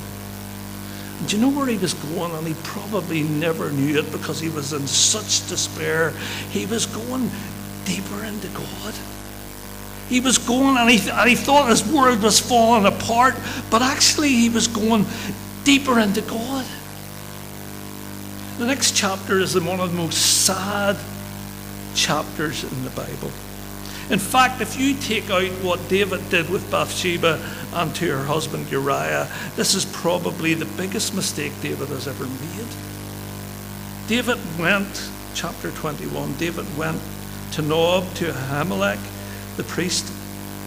Do 1.25 1.37
you 1.37 1.41
know 1.41 1.57
where 1.57 1.67
he 1.67 1.77
was 1.77 1.93
going? 1.93 2.33
And 2.33 2.45
he 2.45 2.53
probably 2.55 3.23
never 3.23 3.71
knew 3.71 3.97
it 3.97 4.11
because 4.11 4.41
he 4.41 4.49
was 4.49 4.73
in 4.73 4.85
such 4.85 5.47
despair. 5.47 6.09
He 6.49 6.65
was 6.65 6.87
going 6.87 7.31
deeper 7.85 8.25
into 8.25 8.49
God. 8.49 8.93
He 10.09 10.19
was 10.19 10.37
going 10.37 10.75
and 10.75 10.89
he, 10.89 11.09
and 11.09 11.29
he 11.29 11.37
thought 11.37 11.69
his 11.69 11.89
world 11.89 12.21
was 12.21 12.37
falling 12.37 12.85
apart, 12.85 13.35
but 13.71 13.81
actually 13.81 14.27
he 14.27 14.49
was 14.49 14.67
going 14.67 15.05
deeper 15.63 16.01
into 16.01 16.19
God. 16.19 16.65
The 18.57 18.65
next 18.65 18.93
chapter 18.93 19.39
is 19.39 19.57
one 19.57 19.79
of 19.79 19.89
the 19.89 19.97
most 19.97 20.45
sad 20.45 20.97
chapters 21.95 22.65
in 22.65 22.83
the 22.83 22.89
Bible. 22.89 23.31
In 24.09 24.19
fact, 24.19 24.61
if 24.61 24.79
you 24.79 24.93
take 24.95 25.31
out 25.31 25.49
what 25.63 25.89
David 25.89 26.29
did 26.29 26.49
with 26.49 26.69
Bathsheba 26.69 27.41
and 27.73 27.95
to 27.95 28.11
her 28.11 28.23
husband 28.23 28.69
Uriah, 28.69 29.27
this 29.55 29.73
is 29.73 29.85
probably 29.85 30.53
the 30.53 30.65
biggest 30.77 31.15
mistake 31.15 31.51
David 31.61 31.87
has 31.89 32.07
ever 32.07 32.25
made. 32.25 32.67
David 34.07 34.37
went, 34.59 35.09
chapter 35.33 35.71
21, 35.71 36.35
David 36.35 36.77
went 36.77 37.01
to 37.53 37.63
Nob, 37.63 38.13
to 38.15 38.25
Ahimelech, 38.25 38.99
the 39.57 39.63
priest, 39.63 40.05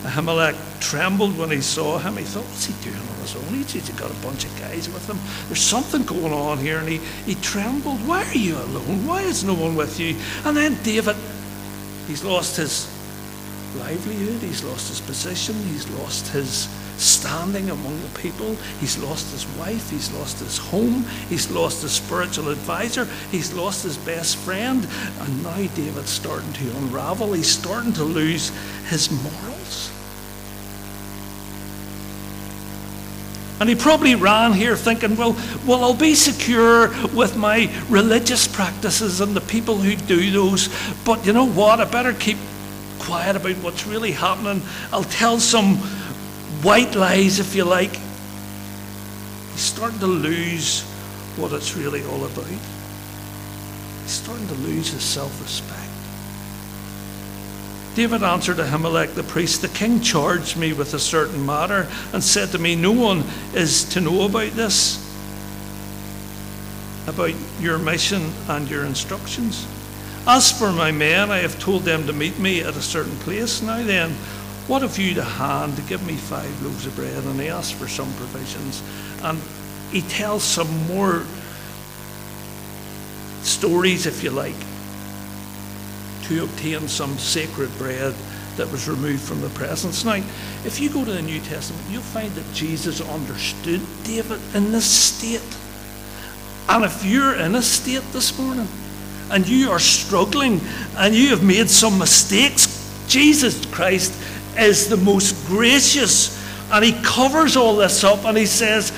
Ahimelech 0.02 0.56
trembled 0.80 1.38
when 1.38 1.50
he 1.50 1.60
saw 1.60 1.98
him. 1.98 2.16
He 2.16 2.24
thought, 2.24 2.44
what's 2.44 2.64
he 2.64 2.74
doing 2.82 3.00
on 3.00 3.16
his 3.20 3.36
own? 3.36 3.54
He's, 3.54 3.90
got 3.90 4.10
a 4.10 4.14
bunch 4.14 4.44
of 4.44 4.58
guys 4.58 4.88
with 4.88 5.08
him. 5.08 5.18
There's 5.46 5.62
something 5.62 6.02
going 6.04 6.32
on 6.32 6.58
here. 6.58 6.78
And 6.78 6.88
he, 6.88 6.98
he 7.26 7.34
trembled. 7.36 7.98
Why 8.06 8.24
are 8.24 8.34
you 8.34 8.56
alone? 8.56 9.06
Why 9.06 9.22
is 9.22 9.44
no 9.44 9.54
one 9.54 9.74
with 9.74 9.98
you? 9.98 10.16
And 10.44 10.56
then 10.56 10.80
David, 10.82 11.16
he's 12.06 12.22
lost 12.22 12.56
his 12.56 12.86
livelihood. 13.78 14.40
He's 14.42 14.64
lost 14.64 14.88
his 14.88 15.00
position. 15.00 15.54
He's 15.64 15.88
lost 15.90 16.28
his 16.28 16.68
standing 16.96 17.70
among 17.70 18.00
the 18.02 18.18
people. 18.18 18.56
He's 18.80 18.98
lost 18.98 19.30
his 19.32 19.46
wife. 19.56 19.90
He's 19.90 20.12
lost 20.12 20.40
his 20.40 20.58
home. 20.58 21.04
He's 21.28 21.50
lost 21.50 21.82
his 21.82 21.92
spiritual 21.92 22.48
advisor. 22.48 23.06
He's 23.30 23.52
lost 23.52 23.84
his 23.84 23.96
best 23.96 24.36
friend. 24.36 24.86
And 25.20 25.42
now 25.42 25.56
David's 25.74 26.10
starting 26.10 26.52
to 26.54 26.76
unravel. 26.78 27.32
He's 27.32 27.48
starting 27.50 27.92
to 27.94 28.04
lose 28.04 28.50
his 28.88 29.10
morals. 29.10 29.92
And 33.60 33.68
he 33.68 33.74
probably 33.74 34.14
ran 34.14 34.52
here 34.52 34.76
thinking, 34.76 35.16
well, 35.16 35.36
well, 35.66 35.82
I'll 35.82 35.94
be 35.94 36.14
secure 36.14 36.88
with 37.08 37.36
my 37.36 37.72
religious 37.88 38.46
practices 38.46 39.20
and 39.20 39.34
the 39.34 39.40
people 39.40 39.76
who 39.78 39.96
do 39.96 40.30
those. 40.30 40.68
But 41.04 41.26
you 41.26 41.32
know 41.32 41.48
what? 41.48 41.80
I 41.80 41.84
better 41.84 42.12
keep 42.12 42.38
quiet 42.98 43.36
about 43.36 43.56
what's 43.56 43.86
really 43.86 44.12
happening. 44.12 44.62
I'll 44.92 45.04
tell 45.04 45.38
some 45.38 45.76
white 46.62 46.94
lies, 46.94 47.40
if 47.40 47.54
you 47.54 47.64
like. 47.64 47.94
He's 49.52 49.60
starting 49.60 49.98
to 50.00 50.06
lose 50.06 50.82
what 51.36 51.52
it's 51.52 51.76
really 51.76 52.04
all 52.04 52.24
about. 52.24 52.46
He's 52.46 54.12
starting 54.12 54.46
to 54.48 54.54
lose 54.54 54.92
his 54.92 55.02
self 55.02 55.40
respect. 55.40 55.88
David 57.94 58.22
answered 58.22 58.58
Ahimelech 58.58 59.14
the 59.14 59.24
priest, 59.24 59.60
The 59.60 59.68
king 59.68 60.00
charged 60.00 60.56
me 60.56 60.72
with 60.72 60.94
a 60.94 61.00
certain 61.00 61.44
matter 61.44 61.88
and 62.12 62.22
said 62.22 62.50
to 62.50 62.58
me, 62.58 62.76
No 62.76 62.92
one 62.92 63.24
is 63.54 63.84
to 63.86 64.00
know 64.00 64.24
about 64.24 64.52
this, 64.52 65.04
about 67.08 67.34
your 67.60 67.78
mission 67.78 68.30
and 68.48 68.70
your 68.70 68.84
instructions. 68.84 69.66
As 70.30 70.52
for 70.52 70.70
my 70.72 70.92
men, 70.92 71.30
I 71.30 71.38
have 71.38 71.58
told 71.58 71.84
them 71.84 72.06
to 72.06 72.12
meet 72.12 72.38
me 72.38 72.60
at 72.60 72.76
a 72.76 72.82
certain 72.82 73.16
place. 73.20 73.62
Now 73.62 73.82
then, 73.82 74.10
what 74.66 74.82
have 74.82 74.98
you 74.98 75.14
to 75.14 75.24
hand 75.24 75.76
to 75.76 75.82
give 75.82 76.06
me 76.06 76.16
five 76.16 76.62
loaves 76.62 76.84
of 76.84 76.94
bread? 76.94 77.24
And 77.24 77.40
he 77.40 77.48
asks 77.48 77.72
for 77.72 77.88
some 77.88 78.12
provisions. 78.12 78.82
And 79.22 79.40
he 79.90 80.02
tells 80.02 80.44
some 80.44 80.68
more 80.86 81.24
stories, 83.40 84.04
if 84.04 84.22
you 84.22 84.28
like, 84.28 84.54
to 86.24 86.44
obtain 86.44 86.88
some 86.88 87.16
sacred 87.16 87.70
bread 87.78 88.14
that 88.58 88.70
was 88.70 88.86
removed 88.86 89.22
from 89.22 89.40
the 89.40 89.48
presence. 89.48 90.04
Now, 90.04 90.16
if 90.66 90.78
you 90.78 90.90
go 90.90 91.06
to 91.06 91.10
the 91.10 91.22
New 91.22 91.40
Testament, 91.40 91.82
you'll 91.88 92.02
find 92.02 92.30
that 92.32 92.52
Jesus 92.52 93.00
understood 93.00 93.80
David 94.04 94.40
in 94.54 94.72
this 94.72 94.84
state. 94.84 95.56
And 96.68 96.84
if 96.84 97.02
you're 97.02 97.34
in 97.34 97.54
a 97.54 97.62
state 97.62 98.02
this 98.12 98.38
morning, 98.38 98.68
and 99.30 99.48
you 99.48 99.70
are 99.70 99.78
struggling 99.78 100.60
and 100.96 101.14
you 101.14 101.28
have 101.28 101.42
made 101.42 101.68
some 101.68 101.98
mistakes, 101.98 102.74
Jesus 103.08 103.64
Christ 103.66 104.12
is 104.58 104.88
the 104.88 104.96
most 104.96 105.46
gracious. 105.46 106.36
And 106.70 106.84
he 106.84 106.92
covers 107.02 107.56
all 107.56 107.76
this 107.76 108.04
up 108.04 108.24
and 108.24 108.36
he 108.36 108.46
says, 108.46 108.92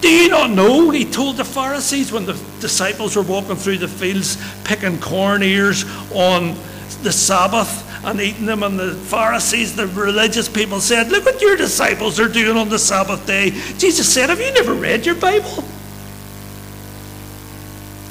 Do 0.00 0.08
you 0.08 0.28
not 0.28 0.50
know? 0.50 0.90
He 0.90 1.04
told 1.04 1.36
the 1.36 1.44
Pharisees 1.44 2.12
when 2.12 2.26
the 2.26 2.40
disciples 2.60 3.16
were 3.16 3.22
walking 3.22 3.56
through 3.56 3.78
the 3.78 3.88
fields 3.88 4.38
picking 4.64 5.00
corn 5.00 5.42
ears 5.42 5.84
on 6.12 6.56
the 7.02 7.12
Sabbath 7.12 7.82
and 8.04 8.20
eating 8.20 8.46
them. 8.46 8.62
And 8.62 8.78
the 8.78 8.94
Pharisees, 8.94 9.74
the 9.74 9.86
religious 9.88 10.48
people, 10.48 10.80
said, 10.80 11.10
Look 11.10 11.24
what 11.24 11.40
your 11.40 11.56
disciples 11.56 12.20
are 12.20 12.28
doing 12.28 12.56
on 12.56 12.68
the 12.68 12.78
Sabbath 12.78 13.26
day. 13.26 13.50
Jesus 13.78 14.12
said, 14.12 14.30
Have 14.30 14.40
you 14.40 14.52
never 14.52 14.74
read 14.74 15.06
your 15.06 15.16
Bible? 15.16 15.64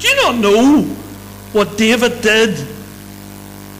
Do 0.04 0.10
you 0.10 0.16
not 0.16 0.36
know 0.36 0.82
what 1.52 1.78
David 1.78 2.20
did 2.20 2.58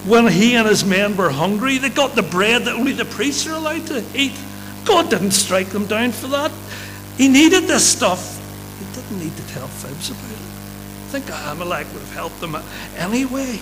when 0.08 0.26
he 0.26 0.54
and 0.54 0.66
his 0.66 0.82
men 0.82 1.18
were 1.18 1.28
hungry? 1.28 1.76
They 1.76 1.90
got 1.90 2.14
the 2.14 2.22
bread 2.22 2.62
that 2.64 2.74
only 2.74 2.92
the 2.92 3.04
priests 3.04 3.46
are 3.46 3.52
allowed 3.52 3.86
to 3.88 4.02
eat. 4.14 4.32
God 4.86 5.10
didn't 5.10 5.32
strike 5.32 5.68
them 5.68 5.84
down 5.84 6.12
for 6.12 6.28
that. 6.28 6.50
He 7.18 7.28
needed 7.28 7.64
this 7.64 7.86
stuff. 7.86 8.40
He 8.78 8.86
didn't 8.94 9.18
need 9.18 9.36
to 9.36 9.48
tell 9.52 9.66
fibs 9.68 10.08
about 10.08 10.30
it. 10.30 10.38
I 10.38 11.10
think 11.10 11.26
Ahimelech 11.26 11.92
would 11.92 12.00
have 12.00 12.14
helped 12.14 12.40
them 12.40 12.56
anyway. 12.96 13.60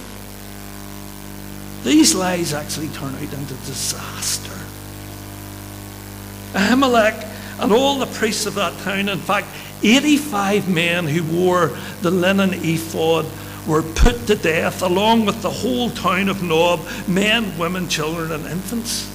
These 1.82 2.14
lies 2.14 2.54
actually 2.54 2.90
turn 2.90 3.12
out 3.12 3.22
into 3.22 3.54
disaster. 3.66 4.56
Ahimelech 6.56 7.28
and 7.58 7.72
all 7.72 7.98
the 7.98 8.06
priests 8.06 8.46
of 8.46 8.54
that 8.54 8.78
town, 8.84 9.08
in 9.08 9.18
fact, 9.18 9.48
85 9.82 10.68
men 10.68 11.06
who 11.06 11.22
wore 11.24 11.76
the 12.02 12.10
linen 12.10 12.50
ephod 12.54 13.26
were 13.66 13.82
put 13.82 14.26
to 14.26 14.34
death 14.34 14.82
along 14.82 15.26
with 15.26 15.42
the 15.42 15.50
whole 15.50 15.90
town 15.90 16.28
of 16.28 16.42
Nob, 16.42 16.80
men, 17.06 17.56
women, 17.58 17.88
children, 17.88 18.32
and 18.32 18.46
infants, 18.46 19.08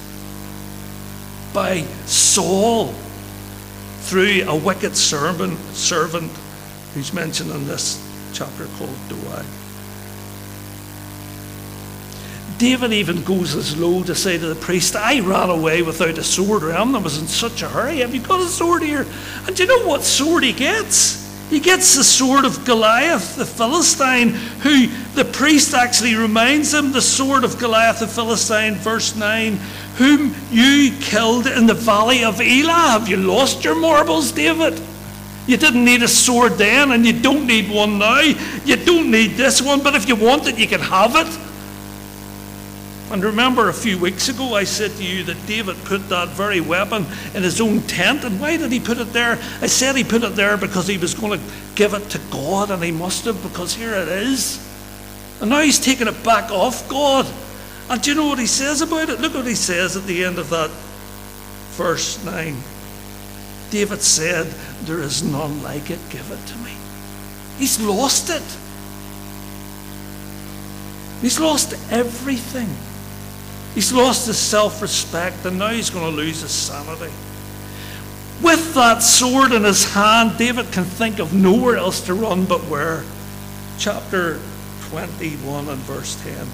by 1.52 1.82
Saul 2.06 2.94
through 4.00 4.44
a 4.48 4.56
wicked 4.56 4.96
servant, 4.96 5.58
servant 5.74 6.32
who's 6.94 7.12
mentioned 7.12 7.50
in 7.50 7.66
this 7.66 8.02
chapter 8.32 8.66
called 8.78 8.96
Doeg. 9.08 9.44
David 12.58 12.92
even 12.92 13.22
goes 13.22 13.54
as 13.54 13.76
low 13.76 14.02
to 14.02 14.16
say 14.16 14.36
to 14.36 14.46
the 14.46 14.56
priest, 14.56 14.96
I 14.96 15.20
ran 15.20 15.48
away 15.48 15.82
without 15.82 16.18
a 16.18 16.24
sword 16.24 16.64
around. 16.64 16.96
I 16.96 16.98
was 16.98 17.18
in 17.18 17.28
such 17.28 17.62
a 17.62 17.68
hurry. 17.68 17.98
Have 17.98 18.12
you 18.12 18.20
got 18.20 18.40
a 18.40 18.46
sword 18.46 18.82
here? 18.82 19.06
And 19.46 19.54
do 19.54 19.62
you 19.62 19.68
know 19.68 19.86
what 19.86 20.02
sword 20.02 20.42
he 20.42 20.52
gets? 20.52 21.24
He 21.50 21.60
gets 21.60 21.94
the 21.96 22.04
sword 22.04 22.44
of 22.44 22.64
Goliath, 22.64 23.36
the 23.36 23.46
Philistine, 23.46 24.30
who 24.60 24.88
the 25.14 25.24
priest 25.24 25.72
actually 25.72 26.16
reminds 26.16 26.74
him 26.74 26.92
the 26.92 27.00
sword 27.00 27.44
of 27.44 27.58
Goliath, 27.58 28.00
the 28.00 28.08
Philistine, 28.08 28.74
verse 28.74 29.14
9, 29.14 29.52
whom 29.96 30.34
you 30.50 30.92
killed 31.00 31.46
in 31.46 31.66
the 31.66 31.74
valley 31.74 32.24
of 32.24 32.40
Elah. 32.40 32.90
Have 32.90 33.08
you 33.08 33.16
lost 33.16 33.64
your 33.64 33.76
marbles, 33.76 34.32
David? 34.32 34.78
You 35.46 35.56
didn't 35.56 35.84
need 35.84 36.02
a 36.02 36.08
sword 36.08 36.58
then, 36.58 36.90
and 36.92 37.06
you 37.06 37.18
don't 37.18 37.46
need 37.46 37.70
one 37.70 37.98
now. 37.98 38.20
You 38.20 38.76
don't 38.76 39.10
need 39.10 39.36
this 39.36 39.62
one, 39.62 39.82
but 39.82 39.94
if 39.94 40.06
you 40.06 40.16
want 40.16 40.46
it, 40.48 40.58
you 40.58 40.66
can 40.66 40.80
have 40.80 41.14
it. 41.16 41.47
And 43.10 43.24
remember, 43.24 43.68
a 43.70 43.74
few 43.74 43.98
weeks 43.98 44.28
ago, 44.28 44.54
I 44.54 44.64
said 44.64 44.90
to 44.92 45.04
you 45.04 45.24
that 45.24 45.46
David 45.46 45.76
put 45.84 46.08
that 46.10 46.28
very 46.28 46.60
weapon 46.60 47.06
in 47.34 47.42
his 47.42 47.60
own 47.60 47.80
tent. 47.82 48.24
And 48.24 48.38
why 48.38 48.58
did 48.58 48.70
he 48.70 48.80
put 48.80 48.98
it 48.98 49.12
there? 49.14 49.38
I 49.62 49.66
said 49.66 49.96
he 49.96 50.04
put 50.04 50.24
it 50.24 50.36
there 50.36 50.58
because 50.58 50.86
he 50.86 50.98
was 50.98 51.14
going 51.14 51.38
to 51.38 51.46
give 51.74 51.94
it 51.94 52.10
to 52.10 52.20
God, 52.30 52.70
and 52.70 52.82
he 52.82 52.92
must 52.92 53.24
have, 53.24 53.42
because 53.42 53.74
here 53.74 53.94
it 53.94 54.08
is. 54.08 54.64
And 55.40 55.48
now 55.50 55.60
he's 55.60 55.78
taking 55.78 56.06
it 56.06 56.22
back 56.22 56.50
off 56.50 56.86
God. 56.88 57.26
And 57.88 58.02
do 58.02 58.10
you 58.10 58.16
know 58.16 58.26
what 58.28 58.38
he 58.38 58.46
says 58.46 58.82
about 58.82 59.08
it? 59.08 59.20
Look 59.20 59.34
what 59.34 59.46
he 59.46 59.54
says 59.54 59.96
at 59.96 60.04
the 60.04 60.24
end 60.24 60.38
of 60.38 60.50
that 60.50 60.70
verse 61.78 62.22
9. 62.24 62.56
David 63.70 64.02
said, 64.02 64.46
There 64.82 65.00
is 65.00 65.22
none 65.22 65.62
like 65.62 65.90
it, 65.90 66.00
give 66.10 66.30
it 66.30 66.46
to 66.46 66.56
me. 66.58 66.72
He's 67.58 67.80
lost 67.80 68.28
it. 68.28 68.42
He's 71.22 71.40
lost 71.40 71.74
everything. 71.90 72.68
He's 73.78 73.92
lost 73.92 74.26
his 74.26 74.36
self 74.36 74.82
respect 74.82 75.44
and 75.44 75.56
now 75.56 75.68
he's 75.68 75.88
going 75.88 76.04
to 76.04 76.10
lose 76.10 76.40
his 76.40 76.50
sanity. 76.50 77.12
With 78.42 78.74
that 78.74 79.04
sword 79.04 79.52
in 79.52 79.62
his 79.62 79.94
hand, 79.94 80.36
David 80.36 80.72
can 80.72 80.82
think 80.82 81.20
of 81.20 81.32
nowhere 81.32 81.76
else 81.76 82.00
to 82.06 82.14
run 82.14 82.44
but 82.44 82.60
where? 82.62 83.04
Chapter 83.78 84.40
21 84.88 85.68
and 85.68 85.78
verse 85.82 86.20
10. 86.24 86.48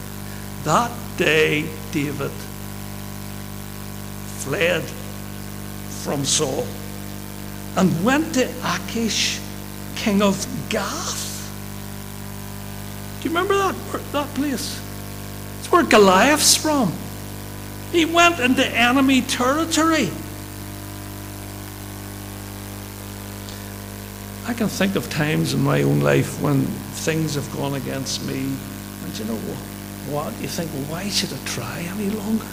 That 0.64 0.90
day, 1.16 1.66
David 1.92 2.30
fled 4.42 4.82
from 6.02 6.26
Saul 6.26 6.66
and 7.78 8.04
went 8.04 8.34
to 8.34 8.52
Achish, 8.66 9.40
king 9.96 10.20
of 10.20 10.46
Gath. 10.68 11.50
Do 13.22 13.30
you 13.30 13.34
remember 13.34 13.54
that, 13.54 14.12
that 14.12 14.34
place? 14.34 14.78
It's 15.60 15.72
where 15.72 15.84
Goliath's 15.84 16.54
from. 16.54 16.92
He 17.94 18.04
went 18.04 18.40
into 18.40 18.66
enemy 18.66 19.22
territory. 19.22 20.10
I 24.46 24.52
can 24.52 24.66
think 24.66 24.96
of 24.96 25.08
times 25.08 25.54
in 25.54 25.62
my 25.62 25.82
own 25.82 26.00
life 26.00 26.42
when 26.42 26.64
things 27.06 27.36
have 27.36 27.50
gone 27.52 27.74
against 27.74 28.26
me. 28.26 28.56
And 29.04 29.16
you 29.16 29.24
know 29.26 29.36
what? 30.10 30.32
You 30.42 30.48
think, 30.48 30.72
well, 30.72 30.82
why 30.90 31.08
should 31.08 31.32
I 31.32 31.38
try 31.46 31.82
any 31.82 32.10
longer? 32.10 32.44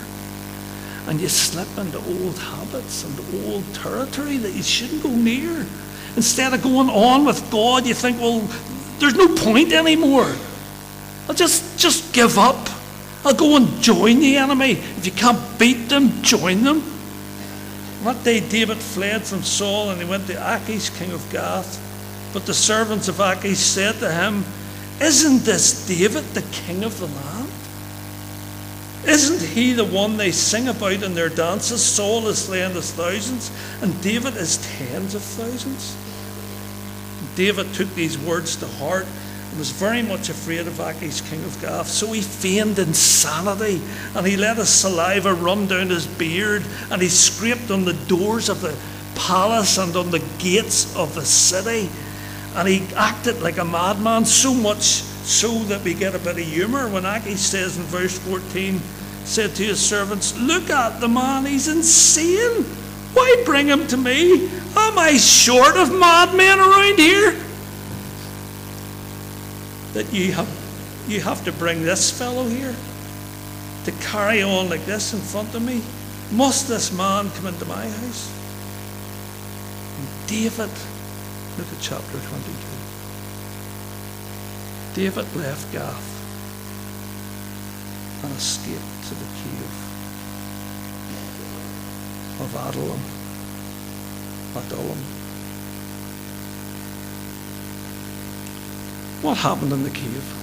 And 1.07 1.19
you 1.19 1.27
slip 1.27 1.75
into 1.75 1.97
old 1.97 2.37
habits 2.37 3.03
and 3.03 3.45
old 3.47 3.65
territory 3.73 4.37
that 4.37 4.51
you 4.51 4.61
shouldn't 4.61 5.01
go 5.01 5.09
near. 5.09 5.65
Instead 6.15 6.53
of 6.53 6.61
going 6.61 6.91
on 6.91 7.25
with 7.25 7.49
God, 7.49 7.87
you 7.87 7.95
think, 7.95 8.21
well, 8.21 8.47
there's 8.99 9.15
no 9.15 9.27
point 9.35 9.73
anymore. 9.73 10.31
I'll 11.27 11.33
just, 11.33 11.79
just 11.79 12.13
give 12.13 12.37
up. 12.37 12.69
I'll 13.23 13.33
go 13.33 13.55
and 13.55 13.81
join 13.81 14.19
the 14.19 14.37
enemy. 14.37 14.71
If 14.71 15.05
you 15.05 15.11
can't 15.11 15.59
beat 15.59 15.89
them, 15.89 16.21
join 16.23 16.63
them. 16.63 16.83
That 18.03 18.23
day 18.23 18.39
David 18.39 18.77
fled 18.77 19.23
from 19.23 19.43
Saul 19.43 19.91
and 19.91 20.01
he 20.01 20.07
went 20.07 20.25
to 20.27 20.55
Achish, 20.55 20.89
king 20.89 21.11
of 21.11 21.29
Gath. 21.31 21.79
But 22.33 22.45
the 22.45 22.53
servants 22.53 23.07
of 23.07 23.19
Achish 23.19 23.59
said 23.59 23.95
to 23.99 24.11
him, 24.11 24.43
Isn't 24.99 25.43
this 25.43 25.87
David, 25.87 26.23
the 26.33 26.41
king 26.51 26.83
of 26.83 26.99
the 26.99 27.07
land? 27.07 27.51
Isn't 29.05 29.41
he 29.49 29.73
the 29.73 29.85
one 29.85 30.17
they 30.17 30.31
sing 30.31 30.67
about 30.67 31.03
in 31.03 31.13
their 31.13 31.29
dances? 31.29 31.83
Saul 31.83 32.27
is 32.27 32.45
slain 32.45 32.71
his 32.71 32.91
thousands, 32.91 33.51
and 33.81 33.99
David 34.01 34.35
is 34.37 34.57
tens 34.77 35.15
of 35.15 35.21
thousands. 35.21 35.95
David 37.35 37.73
took 37.73 37.93
these 37.95 38.17
words 38.17 38.55
to 38.57 38.67
heart 38.67 39.07
was 39.57 39.71
very 39.71 40.01
much 40.01 40.29
afraid 40.29 40.67
of 40.67 40.79
Achish, 40.79 41.21
king 41.21 41.43
of 41.43 41.59
Gath. 41.61 41.87
So 41.87 42.11
he 42.11 42.21
feigned 42.21 42.79
insanity 42.79 43.81
and 44.15 44.25
he 44.25 44.37
let 44.37 44.57
his 44.57 44.69
saliva 44.69 45.33
run 45.33 45.67
down 45.67 45.89
his 45.89 46.07
beard 46.07 46.63
and 46.89 47.01
he 47.01 47.09
scraped 47.09 47.69
on 47.71 47.85
the 47.85 47.93
doors 48.07 48.49
of 48.49 48.61
the 48.61 48.77
palace 49.15 49.77
and 49.77 49.95
on 49.95 50.11
the 50.11 50.23
gates 50.39 50.95
of 50.95 51.15
the 51.15 51.25
city. 51.25 51.89
And 52.55 52.67
he 52.67 52.83
acted 52.95 53.41
like 53.41 53.57
a 53.57 53.65
madman, 53.65 54.25
so 54.25 54.53
much 54.53 54.83
so 54.83 55.49
that 55.65 55.83
we 55.83 55.93
get 55.93 56.15
a 56.15 56.19
bit 56.19 56.37
of 56.37 56.45
humour 56.45 56.89
when 56.89 57.05
Achish 57.05 57.39
says 57.39 57.77
in 57.77 57.83
verse 57.83 58.17
14, 58.19 58.79
said 59.23 59.55
to 59.55 59.63
his 59.63 59.79
servants, 59.79 60.37
Look 60.37 60.69
at 60.69 60.99
the 60.99 61.07
man, 61.07 61.45
he's 61.45 61.67
insane. 61.67 62.63
Why 63.13 63.41
bring 63.45 63.67
him 63.67 63.87
to 63.87 63.97
me? 63.97 64.47
Am 64.75 64.97
I 64.97 65.17
short 65.17 65.75
of 65.75 65.91
madmen 65.91 66.59
around 66.59 66.97
here? 66.97 67.35
That 69.93 70.11
you 70.13 70.31
have, 70.33 70.49
you 71.07 71.21
have 71.21 71.43
to 71.45 71.51
bring 71.51 71.83
this 71.83 72.09
fellow 72.11 72.45
here 72.45 72.75
to 73.85 73.91
carry 73.93 74.43
on 74.43 74.69
like 74.69 74.85
this 74.85 75.13
in 75.13 75.19
front 75.19 75.53
of 75.55 75.61
me? 75.61 75.81
Must 76.31 76.67
this 76.67 76.91
man 76.95 77.29
come 77.31 77.47
into 77.47 77.65
my 77.65 77.87
house? 77.87 78.31
And 79.97 80.07
David, 80.27 80.69
look 81.57 81.67
at 81.67 81.81
chapter 81.81 82.19
22. 82.19 82.81
David 84.93 85.35
left 85.35 85.71
Gath 85.71 86.11
and 88.23 88.33
escaped 88.33 89.03
to 89.07 89.15
the 89.15 89.25
cave 89.25 89.91
of 92.41 92.55
Adullam. 92.55 93.01
Adullam. 94.55 95.20
What 99.21 99.37
happened 99.37 99.71
in 99.71 99.83
the 99.83 99.89
cave? 99.89 100.37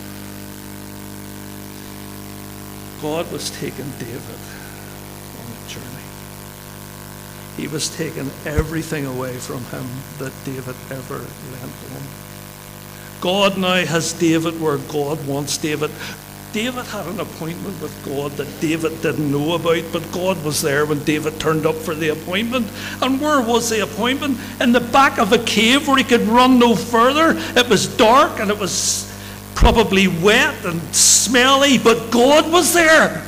God 3.02 3.30
was 3.32 3.50
taking 3.50 3.90
David 3.98 4.40
on 5.38 5.46
a 5.52 5.68
journey. 5.68 6.04
He 7.56 7.66
was 7.66 7.94
taking 7.96 8.30
everything 8.44 9.04
away 9.04 9.36
from 9.38 9.64
him 9.64 9.86
that 10.18 10.32
David 10.44 10.76
ever 10.90 11.18
lent 11.18 11.72
him. 11.90 12.02
God 13.20 13.58
now 13.58 13.84
has 13.84 14.12
David 14.12 14.60
where 14.60 14.78
God 14.78 15.26
wants 15.26 15.58
David. 15.58 15.90
David 16.52 16.86
had 16.86 17.06
an 17.06 17.20
appointment 17.20 17.80
with 17.82 18.04
God 18.06 18.32
that 18.32 18.60
David 18.60 19.02
didn't 19.02 19.30
know 19.30 19.54
about, 19.54 19.84
but 19.92 20.12
God 20.12 20.42
was 20.42 20.62
there 20.62 20.86
when 20.86 21.04
David 21.04 21.38
turned 21.38 21.66
up 21.66 21.74
for 21.74 21.94
the 21.94 22.08
appointment. 22.08 22.66
And 23.02 23.20
where 23.20 23.40
was 23.42 23.68
the 23.68 23.82
appointment? 23.82 24.38
In 24.58 24.72
the 24.72 24.80
back 24.80 25.18
of 25.18 25.32
a 25.32 25.44
cave 25.44 25.86
where 25.86 25.98
he 25.98 26.04
could 26.04 26.22
run 26.22 26.58
no 26.58 26.74
further. 26.74 27.34
It 27.54 27.68
was 27.68 27.94
dark 27.96 28.40
and 28.40 28.50
it 28.50 28.58
was 28.58 29.12
probably 29.54 30.08
wet 30.08 30.64
and 30.64 30.80
smelly, 30.94 31.76
but 31.76 32.10
God 32.10 32.50
was 32.50 32.72
there. 32.72 33.22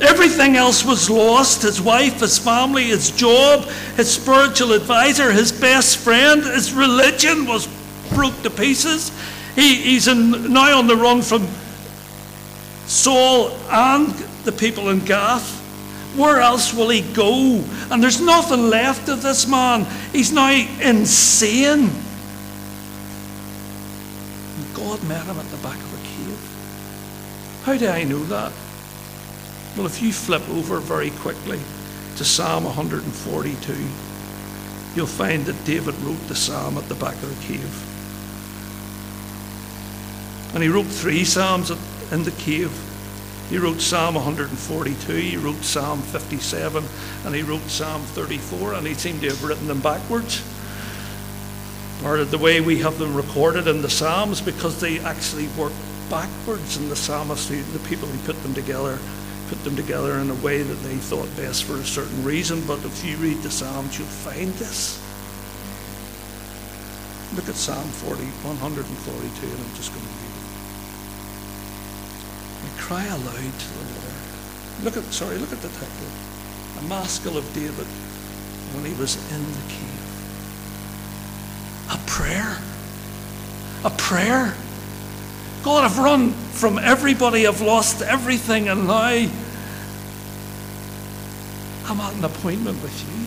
Everything 0.00 0.56
else 0.56 0.84
was 0.84 1.08
lost 1.08 1.62
his 1.62 1.80
wife, 1.80 2.20
his 2.20 2.38
family, 2.38 2.84
his 2.84 3.10
job, 3.12 3.64
his 3.96 4.12
spiritual 4.12 4.72
advisor, 4.72 5.30
his 5.30 5.52
best 5.52 5.98
friend, 5.98 6.42
his 6.42 6.72
religion 6.72 7.46
was 7.46 7.68
broke 8.12 8.42
to 8.42 8.50
pieces. 8.50 9.10
He, 9.54 9.76
he's 9.76 10.08
in, 10.08 10.52
now 10.52 10.78
on 10.78 10.86
the 10.86 10.96
run 10.96 11.22
from 11.22 11.46
Saul 12.86 13.50
and 13.70 14.08
the 14.44 14.52
people 14.52 14.90
in 14.90 15.00
Gath. 15.00 15.62
Where 16.16 16.40
else 16.40 16.72
will 16.72 16.88
he 16.88 17.02
go? 17.02 17.62
And 17.90 18.02
there's 18.02 18.20
nothing 18.20 18.70
left 18.70 19.08
of 19.08 19.22
this 19.22 19.46
man. 19.46 19.86
He's 20.12 20.32
now 20.32 20.50
insane. 20.80 21.90
And 24.56 24.74
God 24.74 25.02
met 25.06 25.26
him 25.26 25.38
at 25.38 25.50
the 25.50 25.58
back 25.58 25.76
of 25.76 25.92
a 25.92 25.98
cave. 26.06 26.40
How 27.64 27.76
do 27.76 27.88
I 27.88 28.04
know 28.04 28.22
that? 28.24 28.52
Well, 29.76 29.84
if 29.86 30.00
you 30.00 30.12
flip 30.12 30.48
over 30.48 30.78
very 30.78 31.10
quickly 31.10 31.60
to 32.16 32.24
Psalm 32.24 32.64
142, 32.64 33.74
you'll 34.94 35.06
find 35.06 35.44
that 35.44 35.64
David 35.66 35.94
wrote 35.96 36.28
the 36.28 36.34
psalm 36.34 36.78
at 36.78 36.88
the 36.88 36.94
back 36.94 37.14
of 37.16 37.28
the 37.28 37.46
cave. 37.46 37.92
And 40.54 40.62
he 40.62 40.70
wrote 40.70 40.86
three 40.86 41.24
psalms 41.24 41.70
in 42.12 42.24
the 42.24 42.30
cave. 42.32 42.72
He 43.48 43.58
wrote 43.58 43.80
Psalm 43.80 44.16
142, 44.16 45.12
he 45.12 45.36
wrote 45.36 45.62
Psalm 45.62 46.02
57, 46.02 46.84
and 47.24 47.34
he 47.34 47.42
wrote 47.42 47.62
Psalm 47.62 48.02
34, 48.02 48.74
and 48.74 48.86
he 48.86 48.94
seemed 48.94 49.20
to 49.20 49.28
have 49.28 49.44
written 49.44 49.68
them 49.68 49.80
backwards. 49.80 50.42
Or 52.04 52.24
the 52.24 52.38
way 52.38 52.60
we 52.60 52.80
have 52.80 52.98
them 52.98 53.14
recorded 53.14 53.68
in 53.68 53.82
the 53.82 53.90
Psalms, 53.90 54.40
because 54.40 54.80
they 54.80 54.98
actually 54.98 55.46
work 55.56 55.72
backwards 56.10 56.76
in 56.76 56.88
the 56.88 56.96
psalmist, 56.96 57.48
the 57.48 57.88
people 57.88 58.08
who 58.08 58.18
put 58.26 58.40
them 58.42 58.54
together, 58.54 58.98
put 59.48 59.62
them 59.64 59.76
together 59.76 60.18
in 60.18 60.30
a 60.30 60.34
way 60.34 60.62
that 60.62 60.82
they 60.82 60.96
thought 60.96 61.28
best 61.36 61.64
for 61.64 61.74
a 61.74 61.84
certain 61.84 62.24
reason. 62.24 62.64
But 62.66 62.84
if 62.84 63.04
you 63.04 63.16
read 63.16 63.42
the 63.42 63.50
Psalms, 63.50 63.98
you'll 63.98 64.08
find 64.08 64.52
this. 64.54 65.00
Look 67.34 67.48
at 67.48 67.54
Psalm 67.54 67.88
40, 67.88 68.22
142, 68.22 69.46
and 69.46 69.60
I'm 69.60 69.74
just 69.74 69.92
going 69.92 70.04
to 70.04 70.12
read 70.12 70.25
cry 72.86 73.04
aloud 73.04 73.34
to 73.58 73.68
the 73.74 73.82
Lord. 73.98 74.84
Look 74.84 74.96
at, 74.96 75.02
sorry, 75.12 75.38
look 75.38 75.52
at 75.52 75.60
the 75.60 75.68
title. 75.70 76.08
A 76.78 76.82
maskil 76.82 77.36
of 77.36 77.52
David 77.52 77.86
when 78.74 78.84
he 78.84 78.94
was 78.94 79.16
in 79.32 79.42
the 79.42 79.62
cave. 79.68 79.90
A 81.90 81.98
prayer. 82.06 82.58
A 83.84 83.90
prayer. 83.90 84.54
God, 85.64 85.82
I've 85.82 85.98
run 85.98 86.30
from 86.30 86.78
everybody, 86.78 87.44
I've 87.48 87.60
lost 87.60 88.02
everything, 88.02 88.68
and 88.68 88.86
now 88.86 89.26
I'm 91.88 92.00
at 92.00 92.14
an 92.14 92.24
appointment 92.24 92.80
with 92.82 93.02
you. 93.02 93.26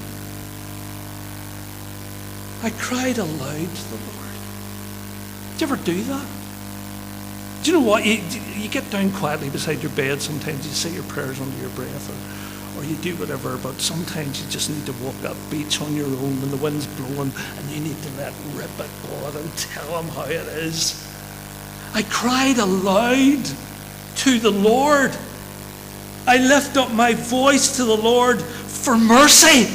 I 2.66 2.70
cried 2.80 3.18
aloud 3.18 3.76
to 3.76 3.90
the 3.90 3.96
Lord. 3.96 4.38
Did 5.52 5.62
you 5.62 5.68
ever 5.68 5.76
do 5.76 6.02
that? 6.04 6.39
Do 7.64 7.72
you 7.72 7.80
know 7.80 7.86
what? 7.86 8.06
You, 8.06 8.22
you 8.56 8.70
get 8.70 8.90
down 8.90 9.12
quietly 9.12 9.50
beside 9.50 9.82
your 9.82 9.92
bed 9.92 10.22
sometimes, 10.22 10.66
you 10.66 10.72
say 10.72 10.92
your 10.92 11.04
prayers 11.04 11.42
under 11.42 11.58
your 11.60 11.70
breath, 11.72 12.10
or, 12.10 12.80
or 12.80 12.86
you 12.86 12.96
do 12.98 13.16
whatever, 13.18 13.58
but 13.58 13.82
sometimes 13.82 14.42
you 14.42 14.50
just 14.50 14.70
need 14.70 14.86
to 14.86 14.94
walk 15.04 15.16
that 15.22 15.36
beach 15.52 15.82
on 15.82 15.94
your 15.94 16.06
own 16.06 16.40
when 16.40 16.52
the 16.52 16.58
wind's 16.58 16.88
blowing 16.88 17.32
and 17.58 17.70
you 17.70 17.82
need 17.82 18.02
to 18.02 18.10
let 18.18 18.34
rip 18.54 18.70
at 18.80 18.90
God 19.10 19.36
and 19.36 19.58
tell 19.58 20.02
Him 20.02 20.10
how 20.10 20.24
it 20.24 20.48
is. 20.56 21.06
I 21.94 22.04
cried 22.04 22.58
aloud 22.60 23.44
to 24.18 24.40
the 24.40 24.52
Lord. 24.52 25.12
I 26.26 26.38
lift 26.38 26.78
up 26.78 26.92
my 26.94 27.14
voice 27.14 27.76
to 27.78 27.84
the 27.84 27.98
Lord 27.98 28.42
for 28.42 28.98
mercy. 28.98 29.68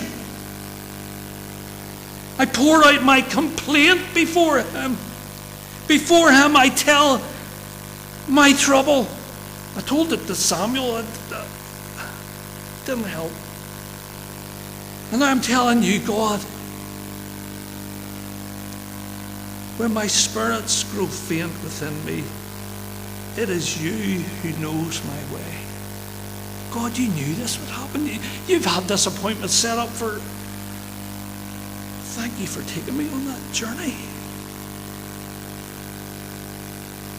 I 2.39 2.47
pour 2.47 2.85
out 2.85 3.03
my 3.03 3.21
complaint 3.21 4.01
before 4.15 4.61
Him. 4.61 4.97
Before 5.87 6.33
Him, 6.33 6.57
I 6.57 6.71
tell 6.71 7.21
my 8.29 8.53
trouble. 8.53 9.07
I 9.77 9.81
told 9.81 10.13
it 10.13 10.27
to 10.27 10.35
Samuel. 10.35 10.99
It 10.99 11.07
uh, 11.33 11.47
didn't 12.87 13.05
help. 13.05 13.33
And 15.13 15.23
I'm 15.23 15.41
telling 15.41 15.83
you, 15.83 16.01
God, 16.01 16.41
when 19.79 19.93
my 19.93 20.07
spirits 20.07 20.85
grow 20.93 21.07
faint 21.07 21.53
within 21.63 22.05
me, 22.05 22.25
it 23.37 23.51
is 23.51 23.83
you 23.83 24.21
who 24.43 24.63
knows 24.63 25.05
my 25.05 25.35
way. 25.35 25.59
God, 26.73 26.97
you 26.97 27.09
knew 27.09 27.35
this 27.35 27.59
would 27.59 27.69
happen. 27.69 28.07
You've 28.47 28.65
had 28.65 28.85
this 28.85 29.07
appointment 29.07 29.51
set 29.51 29.79
up 29.79 29.89
for. 29.89 30.21
Thank 32.17 32.41
you 32.41 32.47
for 32.47 32.63
taking 32.73 32.97
me 32.97 33.09
on 33.13 33.25
that 33.27 33.41
journey. 33.53 33.95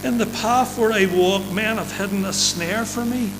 In 0.06 0.20
the 0.20 0.28
path 0.28 0.78
where 0.78 0.92
I 0.92 1.08
walk, 1.08 1.52
men 1.52 1.78
have 1.78 1.92
hidden 1.92 2.26
a 2.26 2.32
snare 2.32 2.86
for 2.86 3.04
me. 3.04 3.32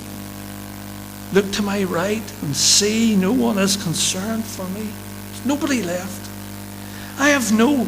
Look 1.32 1.48
to 1.52 1.62
my 1.62 1.84
right 1.84 2.32
and 2.42 2.56
see 2.56 3.14
no 3.14 3.32
one 3.32 3.56
is 3.56 3.76
concerned 3.76 4.44
for 4.44 4.64
me. 4.70 4.82
There's 4.82 5.46
nobody 5.46 5.82
left. 5.84 6.28
I 7.20 7.28
have 7.28 7.56
no 7.56 7.86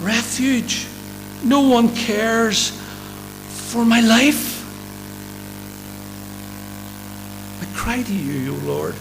refuge. 0.00 0.86
No 1.44 1.68
one 1.68 1.94
cares 1.94 2.70
for 3.70 3.84
my 3.84 4.00
life. 4.00 4.56
I 7.60 7.66
cry 7.76 8.02
to 8.02 8.14
you, 8.14 8.54
O 8.54 8.58
Lord. 8.64 8.94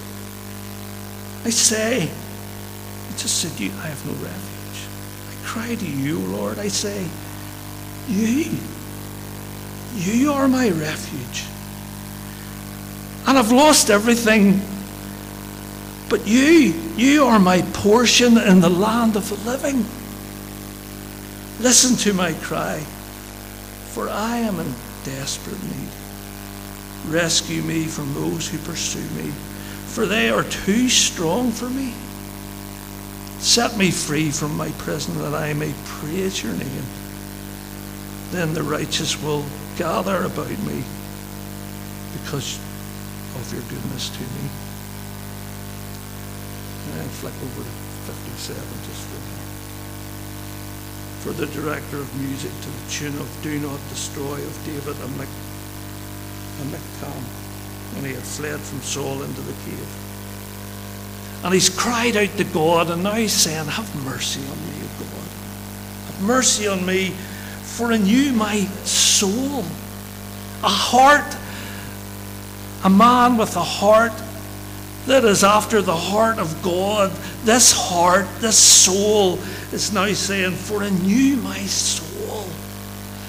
I 1.45 1.49
say, 1.49 2.03
I 2.03 3.11
just 3.17 3.37
said 3.37 3.57
you, 3.57 3.71
I 3.79 3.87
have 3.87 4.05
no 4.05 4.11
refuge. 4.21 4.85
I 5.31 5.47
cry 5.47 5.75
to 5.75 5.85
you, 5.89 6.19
Lord. 6.19 6.59
I 6.59 6.67
say, 6.67 7.07
you, 8.09 8.57
you 9.97 10.31
are 10.31 10.47
my 10.47 10.69
refuge. 10.69 11.45
And 13.27 13.37
I've 13.37 13.51
lost 13.51 13.89
everything. 13.89 14.61
But 16.09 16.25
you, 16.25 16.73
you 16.95 17.25
are 17.25 17.39
my 17.39 17.61
portion 17.73 18.37
in 18.37 18.61
the 18.61 18.69
land 18.69 19.15
of 19.15 19.27
the 19.29 19.49
living. 19.49 19.85
Listen 21.59 21.97
to 21.97 22.13
my 22.13 22.33
cry, 22.33 22.79
for 23.89 24.07
I 24.07 24.37
am 24.37 24.59
in 24.59 24.73
desperate 25.03 25.61
need. 25.63 25.89
Rescue 27.07 27.61
me 27.63 27.85
from 27.85 28.13
those 28.13 28.47
who 28.47 28.57
pursue 28.59 29.09
me, 29.21 29.31
for 29.87 30.05
they 30.05 30.29
are 30.29 30.43
too 30.43 30.87
strong 30.87 31.51
for 31.51 31.69
me. 31.69 31.93
Set 33.39 33.77
me 33.77 33.91
free 33.91 34.31
from 34.31 34.55
my 34.55 34.69
prison 34.77 35.17
that 35.19 35.33
I 35.33 35.53
may 35.53 35.73
praise 35.85 36.41
your 36.41 36.53
name. 36.53 36.83
Then 38.31 38.53
the 38.53 38.63
righteous 38.63 39.21
will 39.21 39.45
gather 39.78 40.23
about 40.25 40.49
me 40.49 40.84
because 42.13 42.59
of 43.36 43.53
your 43.53 43.61
goodness 43.69 44.09
to 44.09 44.21
me. 44.21 44.49
And 46.99 47.11
flick 47.11 47.34
over 47.34 47.61
to 47.61 48.11
57 48.11 48.57
just 48.88 49.01
for 49.07 49.28
for 51.28 51.34
the 51.34 51.47
director 51.47 51.97
of 51.97 52.21
music 52.21 52.51
to 52.61 52.69
the 52.69 52.89
tune 52.89 53.19
of 53.19 53.39
Do 53.43 53.59
Not 53.59 53.80
Destroy 53.89 54.36
of 54.36 54.65
David 54.65 54.95
and 55.01 55.13
Mick, 55.19 55.28
and 56.61 56.71
Michtam 56.71 57.23
when 57.95 58.05
he 58.05 58.13
had 58.13 58.23
fled 58.23 58.59
from 58.59 58.82
Saul 58.82 59.23
into 59.23 59.41
the 59.41 59.53
cave. 59.65 61.43
And 61.43 61.53
he's 61.53 61.69
cried 61.69 62.15
out 62.15 62.30
to 62.38 62.43
God 62.45 62.91
and 62.91 63.03
now 63.03 63.13
he's 63.13 63.34
saying, 63.34 63.65
Have 63.65 64.05
mercy 64.05 64.39
on 64.41 64.57
me, 64.67 64.84
O 64.84 64.88
God. 64.99 65.28
Have 66.05 66.21
mercy 66.21 66.67
on 66.67 66.86
me, 66.86 67.09
for 67.09 67.91
in 67.91 68.05
you 68.05 68.32
my 68.32 68.65
soul, 69.20 69.63
a 70.63 70.70
heart, 70.70 71.36
a 72.84 72.89
man 72.89 73.38
with 73.38 73.55
a 73.55 73.63
heart 73.63 74.13
that 75.07 75.24
is 75.24 75.43
after 75.43 75.82
the 75.82 75.95
heart 75.95 76.38
of 76.38 76.61
God. 76.61 77.11
This 77.43 77.72
heart, 77.72 78.28
this 78.39 78.57
soul 78.57 79.39
is 79.72 79.93
now 79.93 80.11
saying, 80.13 80.51
For 80.51 80.80
renew 80.80 81.38
my 81.38 81.59
soul. 81.59 82.45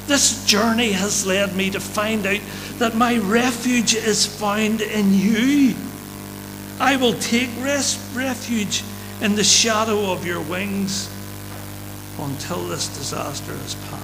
This 0.06 0.44
journey 0.46 0.92
has 0.92 1.26
led 1.26 1.54
me 1.54 1.70
to 1.70 1.80
find 1.80 2.26
out 2.26 2.40
that 2.78 2.96
my 2.96 3.18
refuge 3.18 3.94
is 3.94 4.26
found 4.26 4.80
in 4.80 5.14
you. 5.14 5.74
I 6.80 6.96
will 6.96 7.14
take 7.14 7.50
rest, 7.60 8.00
refuge 8.14 8.82
in 9.20 9.34
the 9.34 9.44
shadow 9.44 10.12
of 10.12 10.26
your 10.26 10.40
wings 10.40 11.10
until 12.18 12.66
this 12.66 12.88
disaster 12.96 13.52
is 13.52 13.74
past. 13.74 13.97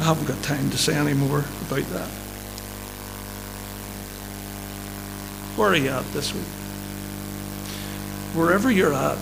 I 0.00 0.04
haven't 0.04 0.26
got 0.26 0.42
time 0.42 0.70
to 0.70 0.78
say 0.78 0.94
any 0.94 1.14
more 1.14 1.44
about 1.66 1.84
that. 1.90 2.08
Where 5.56 5.70
are 5.70 5.76
you 5.76 5.90
at 5.90 6.04
this 6.12 6.34
week? 6.34 6.42
Wherever 8.34 8.70
you're 8.70 8.92
at, 8.92 9.16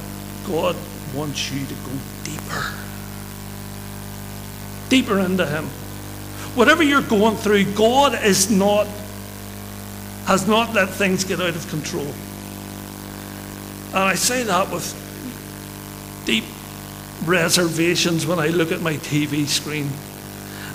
God 0.47 0.77
wants 1.15 1.53
you 1.53 1.67
to 1.67 1.75
go 1.75 1.93
deeper. 2.25 2.75
Deeper 4.89 5.19
into 5.19 5.47
Him. 5.47 5.67
Whatever 6.55 6.83
you're 6.83 7.03
going 7.03 7.37
through, 7.37 7.73
God 7.75 8.19
is 8.25 8.51
not 8.51 8.87
has 10.25 10.47
not 10.47 10.73
let 10.73 10.89
things 10.89 11.25
get 11.25 11.41
out 11.41 11.57
of 11.57 11.69
control. 11.69 12.07
And 13.89 13.99
I 13.99 14.15
say 14.15 14.45
that 14.45 14.71
with 14.71 14.95
deep 16.25 16.45
reservations 17.25 18.25
when 18.25 18.39
I 18.39 18.49
look 18.49 18.73
at 18.73 18.81
my 18.81 18.95
TV 18.95 19.47
screen 19.47 19.91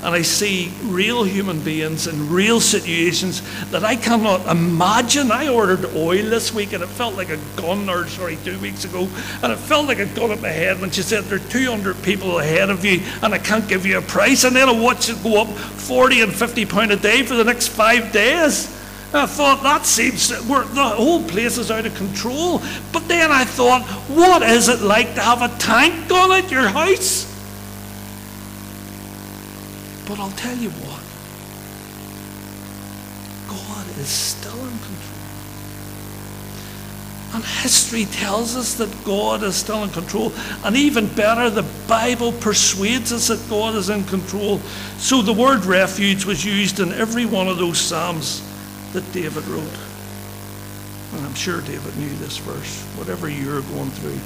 and 0.07 0.15
I 0.15 0.21
see 0.21 0.71
real 0.83 1.25
human 1.25 1.59
beings 1.59 2.07
in 2.07 2.29
real 2.29 2.61
situations 2.61 3.41
that 3.71 3.83
I 3.83 3.97
cannot 3.97 4.47
imagine. 4.47 5.33
I 5.33 5.49
ordered 5.49 5.83
oil 5.97 6.23
this 6.29 6.53
week 6.53 6.71
and 6.71 6.81
it 6.81 6.87
felt 6.87 7.15
like 7.15 7.27
a 7.27 7.37
gun, 7.57 7.89
or 7.89 8.07
sorry, 8.07 8.37
two 8.45 8.57
weeks 8.59 8.85
ago, 8.85 9.09
and 9.43 9.51
it 9.51 9.57
felt 9.57 9.85
like 9.85 9.99
a 9.99 10.05
gun 10.05 10.31
at 10.31 10.41
my 10.41 10.47
head 10.47 10.79
when 10.79 10.91
she 10.91 11.01
said 11.01 11.25
there 11.25 11.39
are 11.39 11.49
200 11.49 12.01
people 12.03 12.39
ahead 12.39 12.69
of 12.69 12.85
you 12.85 13.01
and 13.21 13.33
I 13.33 13.37
can't 13.37 13.67
give 13.67 13.85
you 13.85 13.97
a 13.97 14.01
price. 14.01 14.45
And 14.45 14.55
then 14.55 14.69
I 14.69 14.79
watched 14.79 15.09
it 15.09 15.21
go 15.21 15.41
up 15.41 15.49
40 15.49 16.21
and 16.21 16.33
50 16.33 16.65
pound 16.67 16.93
a 16.93 16.95
day 16.95 17.23
for 17.23 17.35
the 17.35 17.43
next 17.43 17.67
five 17.67 18.13
days. 18.13 18.73
I 19.13 19.25
thought 19.25 19.61
that 19.63 19.85
seems 19.85 20.29
the 20.29 20.93
whole 20.95 21.21
place 21.21 21.57
is 21.57 21.69
out 21.69 21.85
of 21.85 21.93
control. 21.95 22.61
But 22.93 23.09
then 23.09 23.29
I 23.29 23.43
thought, 23.43 23.83
what 24.07 24.41
is 24.41 24.69
it 24.69 24.79
like 24.79 25.15
to 25.15 25.21
have 25.21 25.41
a 25.41 25.49
tank 25.57 26.07
gun 26.07 26.31
at 26.31 26.49
your 26.49 26.69
house? 26.69 27.36
But 30.07 30.19
I'll 30.19 30.31
tell 30.31 30.55
you 30.55 30.69
what, 30.69 31.03
God 33.49 33.85
is 33.99 34.07
still 34.07 34.53
in 34.53 34.77
control. 34.79 35.17
And 37.33 37.43
history 37.43 38.05
tells 38.05 38.55
us 38.55 38.75
that 38.75 38.89
God 39.03 39.43
is 39.43 39.55
still 39.57 39.83
in 39.83 39.89
control. 39.89 40.31
And 40.63 40.77
even 40.77 41.13
better, 41.13 41.49
the 41.49 41.65
Bible 41.89 42.31
persuades 42.31 43.11
us 43.11 43.27
that 43.27 43.49
God 43.49 43.75
is 43.75 43.89
in 43.89 44.05
control. 44.05 44.59
So 44.97 45.21
the 45.21 45.33
word 45.33 45.65
refuge 45.65 46.23
was 46.23 46.45
used 46.45 46.79
in 46.79 46.93
every 46.93 47.25
one 47.25 47.49
of 47.49 47.57
those 47.57 47.77
Psalms 47.77 48.41
that 48.93 49.11
David 49.11 49.45
wrote. 49.47 49.77
And 51.15 51.25
I'm 51.25 51.35
sure 51.35 51.59
David 51.61 51.97
knew 51.97 52.15
this 52.15 52.37
verse, 52.37 52.81
whatever 52.97 53.27
you're 53.27 53.61
going 53.61 53.91
through. 53.91 54.19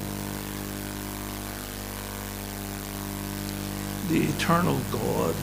The 4.15 4.27
eternal 4.29 4.79
God 4.91 5.33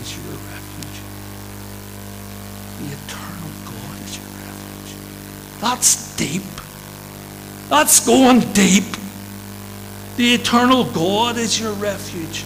is 0.00 0.16
your 0.16 0.34
refuge. 0.34 1.00
The 2.78 2.86
eternal 2.96 3.50
God 3.64 3.96
is 4.04 4.16
your 4.16 4.26
refuge. 4.46 5.60
That's 5.60 6.16
deep. 6.16 6.42
That's 7.68 8.04
going 8.06 8.40
deep. 8.52 8.96
The 10.16 10.34
eternal 10.34 10.84
God 10.84 11.36
is 11.38 11.60
your 11.60 11.72
refuge. 11.72 12.44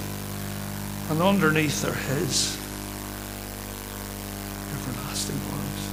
And 1.10 1.20
underneath 1.20 1.84
are 1.84 1.92
His 1.92 2.56
everlasting 4.72 5.40
arms. 5.52 5.84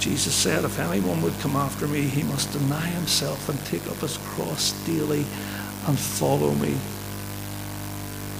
Jesus 0.00 0.34
said, 0.34 0.64
If 0.64 0.78
anyone 0.78 1.22
would 1.22 1.38
come 1.40 1.56
after 1.56 1.86
me, 1.86 2.02
he 2.02 2.22
must 2.24 2.52
deny 2.52 2.86
himself 2.86 3.48
and 3.48 3.58
take 3.66 3.86
up 3.88 3.96
his 3.96 4.18
cross 4.18 4.72
daily 4.86 5.24
and 5.86 5.98
follow 5.98 6.52
me. 6.52 6.76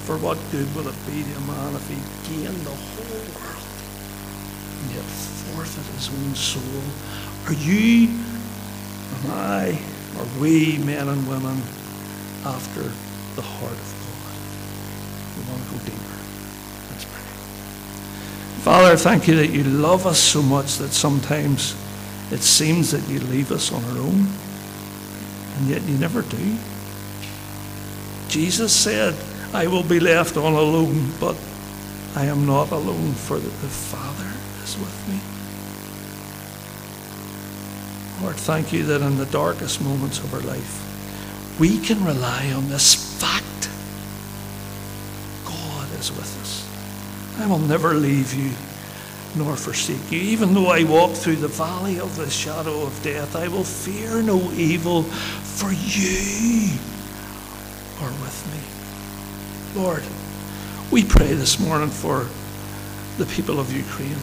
For 0.05 0.17
what 0.17 0.37
good 0.51 0.69
will 0.75 0.87
it 0.87 0.95
be 1.07 1.23
to 1.23 1.35
a 1.35 1.41
man 1.41 1.73
if 1.73 1.89
he 1.89 1.95
gain 2.29 2.53
the 2.63 2.69
whole 2.69 3.25
world 3.41 3.65
and 4.81 4.91
yet 4.93 5.03
forfeit 5.03 5.83
his 5.95 6.09
own 6.09 6.35
soul? 6.35 6.61
Are 7.47 7.53
you, 7.53 8.09
am 8.09 9.31
I, 9.31 9.79
are 10.19 10.39
we, 10.39 10.77
men 10.77 11.07
and 11.07 11.27
women, 11.27 11.57
after 12.45 12.83
the 13.35 13.41
heart 13.41 13.71
of 13.71 13.91
God? 14.05 14.37
We 15.37 15.41
want 15.51 15.63
to 15.63 15.69
go 15.73 15.77
deeper. 15.89 16.17
Let's 16.91 17.05
pray. 17.05 17.25
Father, 18.61 18.97
thank 18.97 19.27
you 19.27 19.35
that 19.37 19.49
you 19.49 19.63
love 19.63 20.05
us 20.05 20.19
so 20.19 20.43
much 20.43 20.77
that 20.77 20.93
sometimes 20.93 21.75
it 22.31 22.41
seems 22.41 22.91
that 22.91 23.07
you 23.09 23.21
leave 23.21 23.51
us 23.51 23.71
on 23.71 23.83
our 23.85 23.97
own, 23.97 24.27
and 25.57 25.67
yet 25.67 25.81
you 25.81 25.97
never 25.97 26.21
do. 26.21 26.57
Jesus 28.27 28.71
said, 28.71 29.15
I 29.55 29.67
will 29.67 29.83
be 29.83 30.01
left 30.01 30.35
all 30.35 30.59
alone, 30.59 31.13
but 31.17 31.37
I 32.13 32.25
am 32.25 32.45
not 32.45 32.71
alone, 32.71 33.13
for 33.13 33.39
the 33.39 33.49
Father 33.49 34.29
is 34.61 34.77
with 34.77 35.07
me. 35.07 35.17
Lord, 38.21 38.35
thank 38.35 38.73
you 38.73 38.83
that 38.83 39.01
in 39.01 39.17
the 39.17 39.25
darkest 39.27 39.81
moments 39.81 40.19
of 40.19 40.33
our 40.33 40.41
life, 40.41 41.57
we 41.57 41.79
can 41.79 42.03
rely 42.03 42.51
on 42.51 42.67
this 42.67 42.95
fact 43.17 43.69
God 45.45 45.87
is 45.99 46.11
with 46.11 46.41
us. 46.41 46.67
I 47.39 47.47
will 47.47 47.59
never 47.59 47.93
leave 47.93 48.33
you 48.33 48.51
nor 49.37 49.55
forsake 49.55 50.11
you. 50.11 50.19
Even 50.19 50.53
though 50.53 50.67
I 50.67 50.83
walk 50.83 51.11
through 51.11 51.37
the 51.37 51.47
valley 51.47 51.97
of 52.01 52.17
the 52.17 52.29
shadow 52.29 52.81
of 52.81 53.01
death, 53.03 53.37
I 53.37 53.47
will 53.47 53.63
fear 53.63 54.21
no 54.21 54.51
evil, 54.51 55.03
for 55.03 55.71
you 55.71 56.77
are 58.01 58.11
with 58.21 58.51
me. 58.51 58.74
Lord, 59.75 60.03
we 60.91 61.03
pray 61.03 61.33
this 61.33 61.59
morning 61.59 61.89
for 61.89 62.27
the 63.17 63.25
people 63.25 63.59
of 63.59 63.71
Ukraine. 63.71 64.19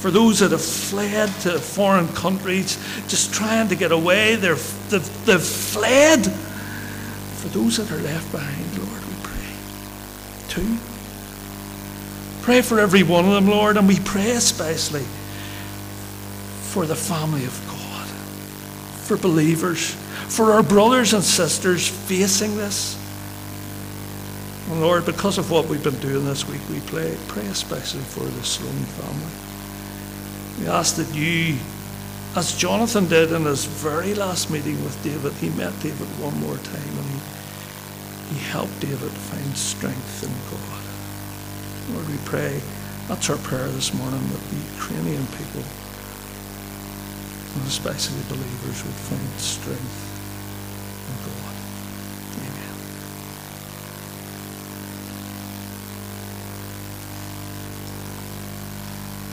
For 0.00 0.10
those 0.10 0.38
that 0.38 0.52
have 0.52 0.64
fled 0.64 1.28
to 1.42 1.58
foreign 1.58 2.08
countries, 2.08 2.78
just 3.08 3.34
trying 3.34 3.68
to 3.68 3.76
get 3.76 3.90
away, 3.90 4.36
they're, 4.36 4.54
they've, 4.90 5.26
they've 5.26 5.42
fled. 5.42 6.24
For 6.24 7.48
those 7.48 7.78
that 7.78 7.90
are 7.90 8.02
left 8.02 8.30
behind, 8.30 8.78
Lord, 8.78 9.02
we 9.06 9.14
pray. 9.22 9.54
Too, 10.48 10.78
Pray 12.48 12.62
for 12.62 12.80
every 12.80 13.02
one 13.02 13.26
of 13.26 13.32
them, 13.32 13.46
Lord, 13.46 13.76
and 13.76 13.86
we 13.86 14.00
pray 14.00 14.30
especially 14.30 15.04
for 16.62 16.86
the 16.86 16.96
family 16.96 17.44
of 17.44 17.62
God, 17.68 18.06
for 19.04 19.18
believers, 19.18 19.90
for 20.28 20.52
our 20.52 20.62
brothers 20.62 21.12
and 21.12 21.22
sisters 21.22 21.86
facing 21.86 22.56
this. 22.56 22.97
And 24.68 24.82
Lord, 24.82 25.06
because 25.06 25.38
of 25.38 25.50
what 25.50 25.66
we've 25.66 25.82
been 25.82 25.98
doing 25.98 26.26
this 26.26 26.46
week, 26.46 26.60
we 26.68 26.80
pray, 26.80 27.16
pray 27.26 27.46
especially 27.46 28.02
for 28.02 28.24
the 28.24 28.44
Sloan 28.44 28.84
family. 29.00 29.32
We 30.60 30.68
ask 30.68 30.96
that 30.96 31.14
you, 31.14 31.56
as 32.36 32.54
Jonathan 32.54 33.08
did 33.08 33.32
in 33.32 33.46
his 33.46 33.64
very 33.64 34.12
last 34.12 34.50
meeting 34.50 34.84
with 34.84 35.02
David, 35.02 35.32
he 35.34 35.48
met 35.50 35.72
David 35.80 36.06
one 36.20 36.38
more 36.40 36.58
time 36.58 36.98
and 36.98 37.08
he, 37.08 38.34
he 38.34 38.44
helped 38.50 38.78
David 38.80 39.10
find 39.10 39.56
strength 39.56 40.22
in 40.22 40.36
God. 40.52 40.84
Lord, 41.96 42.06
we 42.06 42.18
pray, 42.26 42.60
that's 43.08 43.30
our 43.30 43.38
prayer 43.38 43.68
this 43.68 43.94
morning, 43.94 44.20
that 44.20 44.50
the 44.50 44.56
Ukrainian 44.76 45.26
people, 45.28 45.64
and 47.56 47.66
especially 47.66 48.20
believers, 48.28 48.84
would 48.84 49.00
find 49.08 49.40
strength 49.40 50.07